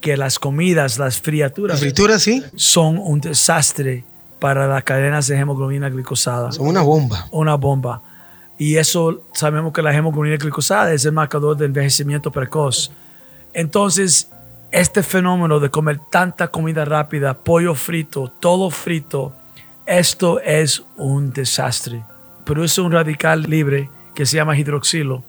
que 0.00 0.16
las 0.16 0.38
comidas, 0.38 0.98
las 0.98 1.20
frituras, 1.20 1.80
frituras 1.80 2.22
sí? 2.22 2.42
son 2.54 2.98
un 2.98 3.20
desastre 3.20 4.04
para 4.38 4.68
las 4.68 4.84
cadenas 4.84 5.26
de 5.26 5.36
hemoglobina 5.36 5.88
glicosada. 5.88 6.52
Son 6.52 6.68
una 6.68 6.82
bomba. 6.82 7.26
Una 7.32 7.56
bomba. 7.56 8.02
Y 8.58 8.76
eso 8.76 9.22
sabemos 9.34 9.72
que 9.72 9.82
la 9.82 9.94
hemoglobina 9.94 10.36
glicosada 10.36 10.92
es 10.92 11.04
el 11.04 11.12
marcador 11.12 11.56
de 11.56 11.66
envejecimiento 11.66 12.30
precoz. 12.30 12.92
Entonces, 13.52 14.28
este 14.70 15.02
fenómeno 15.02 15.58
de 15.58 15.70
comer 15.70 16.00
tanta 16.10 16.48
comida 16.48 16.84
rápida, 16.84 17.34
pollo 17.34 17.74
frito, 17.74 18.30
todo 18.40 18.70
frito, 18.70 19.32
esto 19.86 20.40
es 20.40 20.84
un 20.96 21.32
desastre. 21.32 22.04
Produce 22.46 22.80
un 22.80 22.92
radical 22.92 23.42
libre 23.42 23.90
que 24.14 24.24
se 24.24 24.36
llama 24.36 24.56
hidroxilo. 24.56 25.24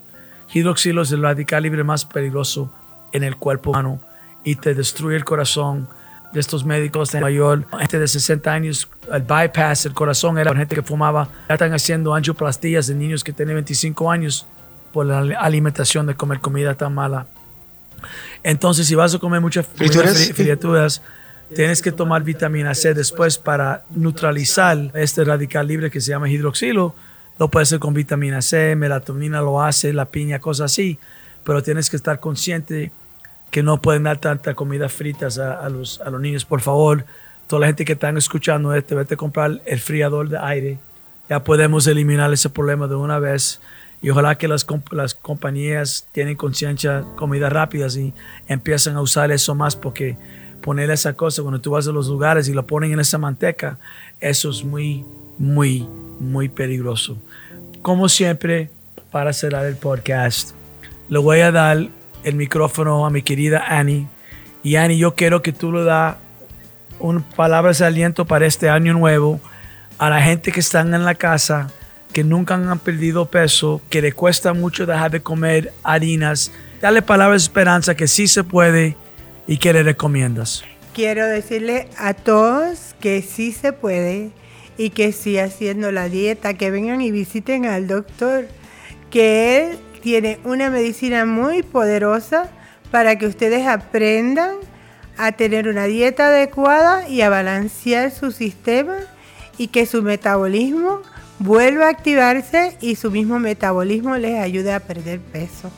Hidroxilo 0.54 1.02
es 1.02 1.12
el 1.12 1.24
radical 1.24 1.64
libre 1.64 1.84
más 1.84 2.06
peligroso 2.06 2.72
en 3.12 3.24
el 3.24 3.38
cuerpo 3.38 3.72
humano 3.72 4.00
y 4.44 4.56
te 4.56 4.76
destruye 4.76 5.18
el 5.18 5.26
corazón. 5.26 5.90
De 6.32 6.42
estos 6.42 6.64
médicos 6.64 7.12
de 7.14 7.20
mayor, 7.22 7.66
gente 7.80 7.98
de 7.98 8.08
60 8.08 8.52
años, 8.52 8.88
el 9.12 9.24
bypass, 9.24 9.88
el 9.88 9.94
corazón 9.94 10.38
era 10.38 10.54
gente 10.54 10.76
que 10.76 10.84
fumaba. 10.84 11.28
Ya 11.50 11.56
están 11.56 11.74
haciendo 11.74 12.14
angioplastías 12.14 12.86
de 12.86 12.94
niños 12.94 13.24
que 13.24 13.34
tienen 13.34 13.56
25 13.56 14.12
años 14.12 14.46
por 14.94 15.08
la 15.08 15.20
alimentación 15.40 16.06
de 16.06 16.14
comer 16.16 16.40
comida 16.40 16.76
tan 16.76 16.94
mala. 16.94 17.26
Entonces, 18.44 18.86
si 18.86 18.94
vas 18.94 19.16
a 19.16 19.20
comer 19.20 19.42
muchas 19.42 19.66
¿Frituras? 19.66 21.02
tienes 21.56 21.82
que 21.82 21.92
tomar 21.92 22.24
vitamina 22.24 22.76
C 22.76 22.94
después 22.94 23.38
para 23.38 23.86
neutralizar 23.90 24.92
este 24.94 25.24
radical 25.24 25.66
libre 25.66 25.90
que 25.90 26.02
se 26.02 26.10
llama 26.10 26.30
hidroxilo. 26.30 26.94
Lo 27.40 27.50
puedes 27.50 27.70
hacer 27.70 27.80
con 27.80 27.94
vitamina 27.94 28.42
C, 28.42 28.76
melatonina 28.76 29.42
lo 29.42 29.62
hace, 29.62 29.94
la 29.94 30.06
piña, 30.06 30.40
cosas 30.40 30.72
así. 30.72 31.00
Pero 31.44 31.62
tienes 31.64 31.90
que 31.90 31.96
estar 31.96 32.20
consciente 32.20 32.92
que 33.52 33.64
no 33.64 33.82
pueden 33.82 34.04
dar 34.04 34.18
tanta 34.18 34.54
comida 34.54 34.90
fritas 34.90 35.38
a, 35.38 35.68
los, 35.70 36.02
a 36.02 36.10
los 36.10 36.20
niños. 36.20 36.46
Por 36.46 36.62
favor, 36.62 37.06
toda 37.48 37.62
la 37.62 37.68
gente 37.68 37.86
que 37.86 37.94
están 37.94 38.18
escuchando 38.18 38.74
este, 38.74 38.96
vete 38.96 39.14
a 39.14 39.18
comprar 39.18 39.62
el 39.66 39.80
friador 39.80 40.30
de 40.30 40.38
aire. 40.38 40.80
Ya 41.30 41.44
podemos 41.44 41.88
eliminar 41.88 42.32
ese 42.34 42.50
problema 42.50 42.88
de 42.88 42.96
una 42.96 43.20
vez. 43.20 43.62
Y 44.02 44.10
ojalá 44.10 44.38
que 44.38 44.48
las, 44.48 44.66
las 44.92 45.14
compañías 45.14 46.08
tienen 46.12 46.36
conciencia, 46.36 47.04
comidas 47.16 47.52
rápidas 47.52 47.96
y 47.96 48.14
empiezan 48.48 48.96
a 48.96 49.02
usar 49.02 49.32
eso 49.32 49.56
más 49.56 49.76
porque 49.76 50.18
poner 50.62 50.92
esa 50.92 51.14
cosa 51.14 51.42
cuando 51.42 51.62
tú 51.62 51.72
vas 51.72 51.88
a 51.88 51.92
los 51.92 52.08
lugares 52.08 52.48
y 52.48 52.54
lo 52.54 52.66
ponen 52.68 52.92
en 52.92 53.00
esa 53.00 53.18
manteca, 53.18 53.80
eso 54.20 54.50
es 54.50 54.64
muy, 54.64 55.06
muy, 55.38 55.88
muy 56.20 56.50
peligroso. 56.50 57.18
Como 57.82 58.10
siempre, 58.10 58.70
para 59.12 59.34
cerrar 59.34 59.66
el 59.66 59.76
podcast, 59.76 60.52
le 61.10 61.20
voy 61.20 61.40
a 61.40 61.52
dar 61.52 61.88
el 62.24 62.36
micrófono 62.36 63.06
a 63.06 63.10
mi 63.10 63.22
querida 63.22 63.64
Annie. 63.68 64.08
Y 64.64 64.76
Annie, 64.76 64.98
yo 64.98 65.16
quiero 65.16 65.42
que 65.42 65.54
tú 65.54 65.72
le 65.72 65.84
das 65.84 66.18
un 67.00 67.22
palabras 67.22 67.80
de 67.80 67.86
aliento 67.86 68.26
para 68.26 68.46
este 68.46 68.70
año 68.70 68.94
nuevo 68.94 69.40
a 69.98 70.10
la 70.10 70.22
gente 70.22 70.52
que 70.52 70.60
están 70.60 70.94
en 70.94 71.06
la 71.06 71.16
casa, 71.16 71.72
que 72.12 72.24
nunca 72.24 72.56
han 72.56 72.80
perdido 72.80 73.26
peso, 73.26 73.82
que 73.90 74.02
le 74.02 74.12
cuesta 74.12 74.54
mucho 74.54 74.86
dejar 74.86 75.12
de 75.12 75.22
comer 75.22 75.74
harinas. 75.84 76.52
Dale 76.82 77.02
palabras 77.02 77.42
de 77.42 77.46
esperanza 77.46 77.96
que 77.96 78.08
sí 78.08 78.28
se 78.28 78.44
puede 78.44 78.96
y 79.48 79.58
que 79.58 79.74
le 79.74 79.84
recomiendas. 79.84 80.64
Quiero 80.94 81.28
decirle 81.28 81.88
a 81.98 82.14
todos 82.14 82.96
que 83.00 83.22
sí 83.22 83.52
se 83.52 83.72
puede 83.72 84.32
y 84.78 84.92
que 84.92 85.12
sí 85.12 85.38
haciendo 85.38 85.92
la 85.92 86.10
dieta, 86.10 86.54
que 86.54 86.72
vengan 86.72 87.02
y 87.02 87.12
visiten 87.12 87.66
al 87.66 87.88
doctor, 87.88 88.48
que 89.10 89.72
él 89.72 89.80
tiene 90.02 90.40
una 90.44 90.70
medicina 90.70 91.26
muy 91.26 91.64
poderosa 91.64 92.50
para 92.92 93.18
que 93.18 93.26
ustedes 93.26 93.68
aprendan 93.68 94.56
a 95.18 95.32
tener 95.32 95.68
una 95.68 95.86
dieta 95.86 96.28
adecuada 96.28 97.10
y 97.10 97.22
a 97.22 97.30
balancear 97.30 98.12
su 98.12 98.32
sistema 98.32 98.96
y 99.58 99.68
que 99.68 99.86
su 99.86 100.04
metabolismo 100.04 101.02
vuelva 101.40 101.88
a 101.88 101.90
activarse 101.90 102.78
y 102.82 102.96
su 102.96 103.12
mismo 103.12 103.40
metabolismo 103.40 104.16
les 104.18 104.40
ayude 104.40 104.74
a 104.74 104.80
perder 104.80 105.20
peso. 105.20 105.72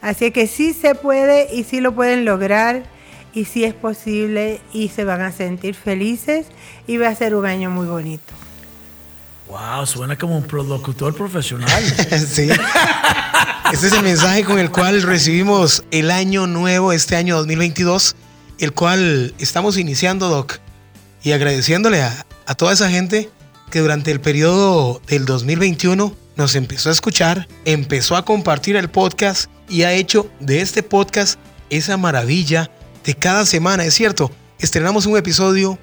Así 0.00 0.30
que 0.30 0.46
sí 0.46 0.72
se 0.72 0.94
puede 0.94 1.54
y 1.54 1.64
sí 1.64 1.80
lo 1.80 1.94
pueden 1.94 2.24
lograr 2.24 2.84
y 3.32 3.46
sí 3.46 3.64
es 3.64 3.74
posible 3.74 4.60
y 4.72 4.88
se 4.88 5.04
van 5.04 5.22
a 5.22 5.32
sentir 5.32 5.74
felices 5.74 6.46
y 6.86 6.98
va 6.98 7.08
a 7.08 7.14
ser 7.14 7.34
un 7.34 7.46
año 7.46 7.70
muy 7.70 7.86
bonito. 7.86 8.32
Wow, 9.48 9.86
suena 9.86 10.16
como 10.16 10.38
un 10.38 10.68
locutor 10.68 11.14
profesional. 11.14 11.68
sí. 12.28 12.48
Este 13.72 13.86
es 13.86 13.92
el 13.92 14.02
mensaje 14.02 14.44
con 14.44 14.58
el 14.58 14.70
cual 14.70 15.02
recibimos 15.02 15.84
el 15.90 16.10
año 16.10 16.46
nuevo, 16.46 16.92
este 16.92 17.16
año 17.16 17.36
2022, 17.36 18.16
el 18.58 18.72
cual 18.72 19.34
estamos 19.38 19.76
iniciando, 19.78 20.28
Doc, 20.28 20.58
y 21.22 21.32
agradeciéndole 21.32 22.02
a, 22.02 22.26
a 22.46 22.54
toda 22.54 22.72
esa 22.72 22.90
gente 22.90 23.30
que 23.70 23.80
durante 23.80 24.10
el 24.10 24.20
periodo 24.20 25.00
del 25.06 25.24
2021 25.24 26.14
nos 26.36 26.54
empezó 26.54 26.88
a 26.88 26.92
escuchar, 26.92 27.48
empezó 27.64 28.16
a 28.16 28.24
compartir 28.24 28.76
el 28.76 28.90
podcast 28.90 29.50
y 29.68 29.82
ha 29.82 29.92
hecho 29.92 30.30
de 30.40 30.60
este 30.60 30.82
podcast 30.82 31.38
esa 31.70 31.96
maravilla 31.96 32.70
de 33.04 33.14
cada 33.14 33.46
semana. 33.46 33.84
Es 33.84 33.94
cierto, 33.94 34.30
estrenamos 34.58 35.06
un 35.06 35.16
episodio 35.16 35.78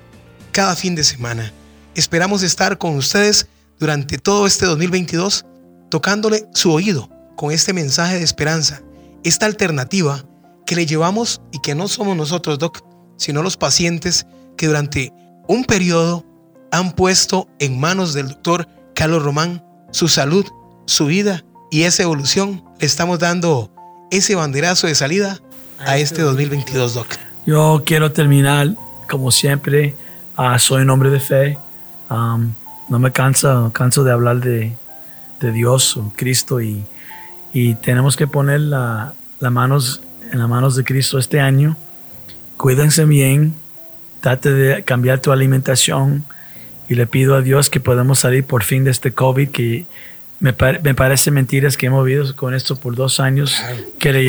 cada 0.51 0.75
fin 0.75 0.95
de 0.95 1.03
semana. 1.03 1.51
Esperamos 1.93 2.41
estar 2.41 2.77
con 2.77 2.95
ustedes 2.95 3.47
durante 3.77 4.17
todo 4.17 4.47
este 4.47 4.65
2022 4.65 5.45
tocándole 5.89 6.47
su 6.53 6.71
oído 6.71 7.09
con 7.35 7.51
este 7.51 7.73
mensaje 7.73 8.17
de 8.17 8.23
esperanza, 8.23 8.81
esta 9.23 9.45
alternativa 9.45 10.23
que 10.65 10.75
le 10.75 10.85
llevamos 10.85 11.41
y 11.51 11.59
que 11.59 11.75
no 11.75 11.89
somos 11.89 12.15
nosotros, 12.15 12.59
Doc, 12.59 12.79
sino 13.17 13.43
los 13.43 13.57
pacientes 13.57 14.25
que 14.57 14.67
durante 14.67 15.11
un 15.47 15.65
periodo 15.65 16.25
han 16.71 16.93
puesto 16.93 17.49
en 17.59 17.77
manos 17.77 18.13
del 18.13 18.29
doctor 18.29 18.67
Carlos 18.95 19.21
Román 19.21 19.65
su 19.91 20.07
salud, 20.07 20.45
su 20.85 21.07
vida 21.07 21.43
y 21.71 21.83
esa 21.83 22.03
evolución. 22.03 22.63
Le 22.79 22.85
estamos 22.85 23.19
dando 23.19 23.69
ese 24.11 24.35
banderazo 24.35 24.87
de 24.87 24.95
salida 24.95 25.39
a 25.79 25.97
este 25.97 26.21
2022, 26.21 26.93
Doc. 26.93 27.07
Yo 27.45 27.83
quiero 27.85 28.13
terminar, 28.13 28.75
como 29.09 29.31
siempre, 29.31 29.93
ah, 30.37 30.57
soy 30.57 30.83
un 30.83 30.89
hombre 30.89 31.09
de 31.09 31.19
fe. 31.19 31.57
No 32.89 32.99
me 32.99 33.11
cansa, 33.11 33.69
canso 33.73 34.03
de 34.03 34.11
hablar 34.11 34.41
de, 34.41 34.73
de 35.39 35.51
Dios 35.51 35.95
o 35.97 36.11
Cristo 36.17 36.59
y, 36.61 36.83
y 37.53 37.75
tenemos 37.75 38.17
que 38.17 38.27
poner 38.27 38.59
la, 38.61 39.13
la 39.39 39.49
manos 39.49 40.01
en 40.31 40.39
las 40.39 40.49
manos 40.49 40.75
de 40.75 40.83
Cristo 40.83 41.17
este 41.17 41.39
año. 41.39 41.77
Cuídense 42.57 43.05
bien, 43.05 43.53
trate 44.19 44.51
de 44.51 44.83
cambiar 44.83 45.19
tu 45.19 45.31
alimentación 45.31 46.23
y 46.89 46.95
le 46.95 47.07
pido 47.07 47.35
a 47.35 47.41
Dios 47.41 47.69
que 47.69 47.79
podamos 47.79 48.19
salir 48.19 48.43
por 48.43 48.63
fin 48.63 48.83
de 48.83 48.91
este 48.91 49.13
COVID 49.13 49.49
que 49.49 49.85
me, 50.41 50.51
pa- 50.53 50.79
me 50.83 50.93
parece 50.93 51.31
mentiras 51.31 51.77
que 51.77 51.85
hemos 51.85 52.05
vivido 52.05 52.35
con 52.35 52.53
esto 52.53 52.75
por 52.75 52.95
dos 52.95 53.19
años 53.21 53.61
que 53.99 54.11
le 54.11 54.25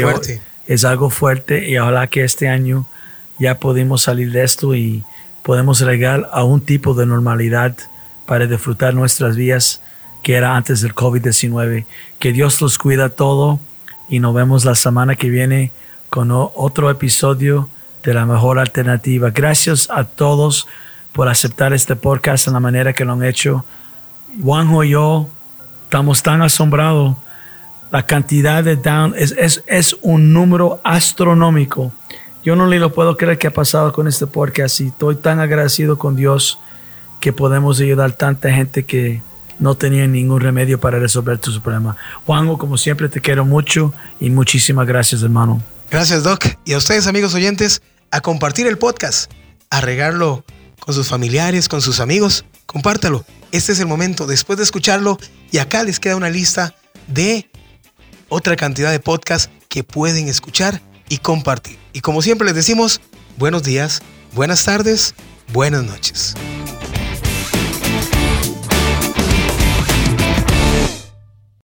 es 0.68 0.84
algo 0.84 1.10
fuerte 1.10 1.68
y 1.68 1.78
ojalá 1.78 2.06
que 2.06 2.22
este 2.22 2.48
año 2.48 2.86
ya 3.40 3.58
pudimos 3.58 4.02
salir 4.02 4.30
de 4.30 4.44
esto 4.44 4.74
y 4.76 5.02
podemos 5.42 5.80
llegar 5.80 6.28
a 6.32 6.44
un 6.44 6.60
tipo 6.60 6.94
de 6.94 7.06
normalidad 7.06 7.76
para 8.26 8.46
disfrutar 8.46 8.94
nuestras 8.94 9.36
vidas 9.36 9.82
que 10.22 10.34
era 10.34 10.56
antes 10.56 10.80
del 10.80 10.94
COVID-19. 10.94 11.84
Que 12.18 12.32
Dios 12.32 12.60
los 12.60 12.78
cuida 12.78 13.08
todo 13.08 13.60
y 14.08 14.20
nos 14.20 14.34
vemos 14.34 14.64
la 14.64 14.74
semana 14.74 15.16
que 15.16 15.28
viene 15.28 15.72
con 16.08 16.30
otro 16.30 16.90
episodio 16.90 17.68
de 18.02 18.14
la 18.14 18.26
mejor 18.26 18.58
alternativa. 18.58 19.30
Gracias 19.30 19.88
a 19.90 20.04
todos 20.04 20.68
por 21.12 21.28
aceptar 21.28 21.72
este 21.72 21.96
podcast 21.96 22.46
en 22.46 22.54
la 22.54 22.60
manera 22.60 22.92
que 22.92 23.04
lo 23.04 23.12
han 23.12 23.24
hecho. 23.24 23.64
Juanjo 24.42 24.84
y 24.84 24.90
yo 24.90 25.28
estamos 25.84 26.22
tan 26.22 26.42
asombrados. 26.42 27.16
La 27.90 28.06
cantidad 28.06 28.64
de 28.64 28.76
down 28.76 29.14
es 29.16 29.96
un 30.00 30.32
número 30.32 30.80
astronómico. 30.84 31.92
Yo 32.44 32.56
no 32.56 32.66
le 32.66 32.80
lo 32.80 32.92
puedo 32.92 33.16
creer 33.16 33.38
que 33.38 33.46
ha 33.46 33.54
pasado 33.54 33.92
con 33.92 34.08
este 34.08 34.26
podcast 34.26 34.80
y 34.80 34.88
estoy 34.88 35.14
tan 35.14 35.38
agradecido 35.38 35.96
con 35.96 36.16
Dios 36.16 36.58
que 37.20 37.32
podemos 37.32 37.78
ayudar 37.80 38.12
tanta 38.12 38.52
gente 38.52 38.84
que 38.84 39.22
no 39.60 39.76
tenía 39.76 40.08
ningún 40.08 40.40
remedio 40.40 40.80
para 40.80 40.98
resolver 40.98 41.38
tu 41.38 41.60
problema. 41.60 41.96
Juanjo, 42.26 42.58
como 42.58 42.76
siempre, 42.76 43.08
te 43.08 43.20
quiero 43.20 43.44
mucho 43.44 43.94
y 44.18 44.28
muchísimas 44.30 44.88
gracias, 44.88 45.22
hermano. 45.22 45.62
Gracias, 45.88 46.24
Doc. 46.24 46.46
Y 46.64 46.72
a 46.72 46.78
ustedes, 46.78 47.06
amigos 47.06 47.32
oyentes, 47.34 47.80
a 48.10 48.20
compartir 48.20 48.66
el 48.66 48.76
podcast, 48.76 49.30
a 49.70 49.80
regarlo 49.80 50.44
con 50.80 50.94
sus 50.94 51.08
familiares, 51.08 51.68
con 51.68 51.80
sus 51.80 52.00
amigos. 52.00 52.44
Compártalo. 52.66 53.24
Este 53.52 53.70
es 53.70 53.78
el 53.78 53.86
momento 53.86 54.26
después 54.26 54.56
de 54.56 54.64
escucharlo. 54.64 55.16
Y 55.52 55.58
acá 55.58 55.84
les 55.84 56.00
queda 56.00 56.16
una 56.16 56.30
lista 56.30 56.74
de 57.06 57.48
otra 58.28 58.56
cantidad 58.56 58.90
de 58.90 58.98
podcasts 58.98 59.48
que 59.68 59.84
pueden 59.84 60.26
escuchar 60.26 60.82
y 61.12 61.18
compartir. 61.18 61.76
Y 61.92 62.00
como 62.00 62.22
siempre 62.22 62.46
les 62.46 62.54
decimos, 62.54 63.02
buenos 63.36 63.62
días, 63.62 64.00
buenas 64.32 64.64
tardes, 64.64 65.14
buenas 65.52 65.84
noches. 65.84 66.34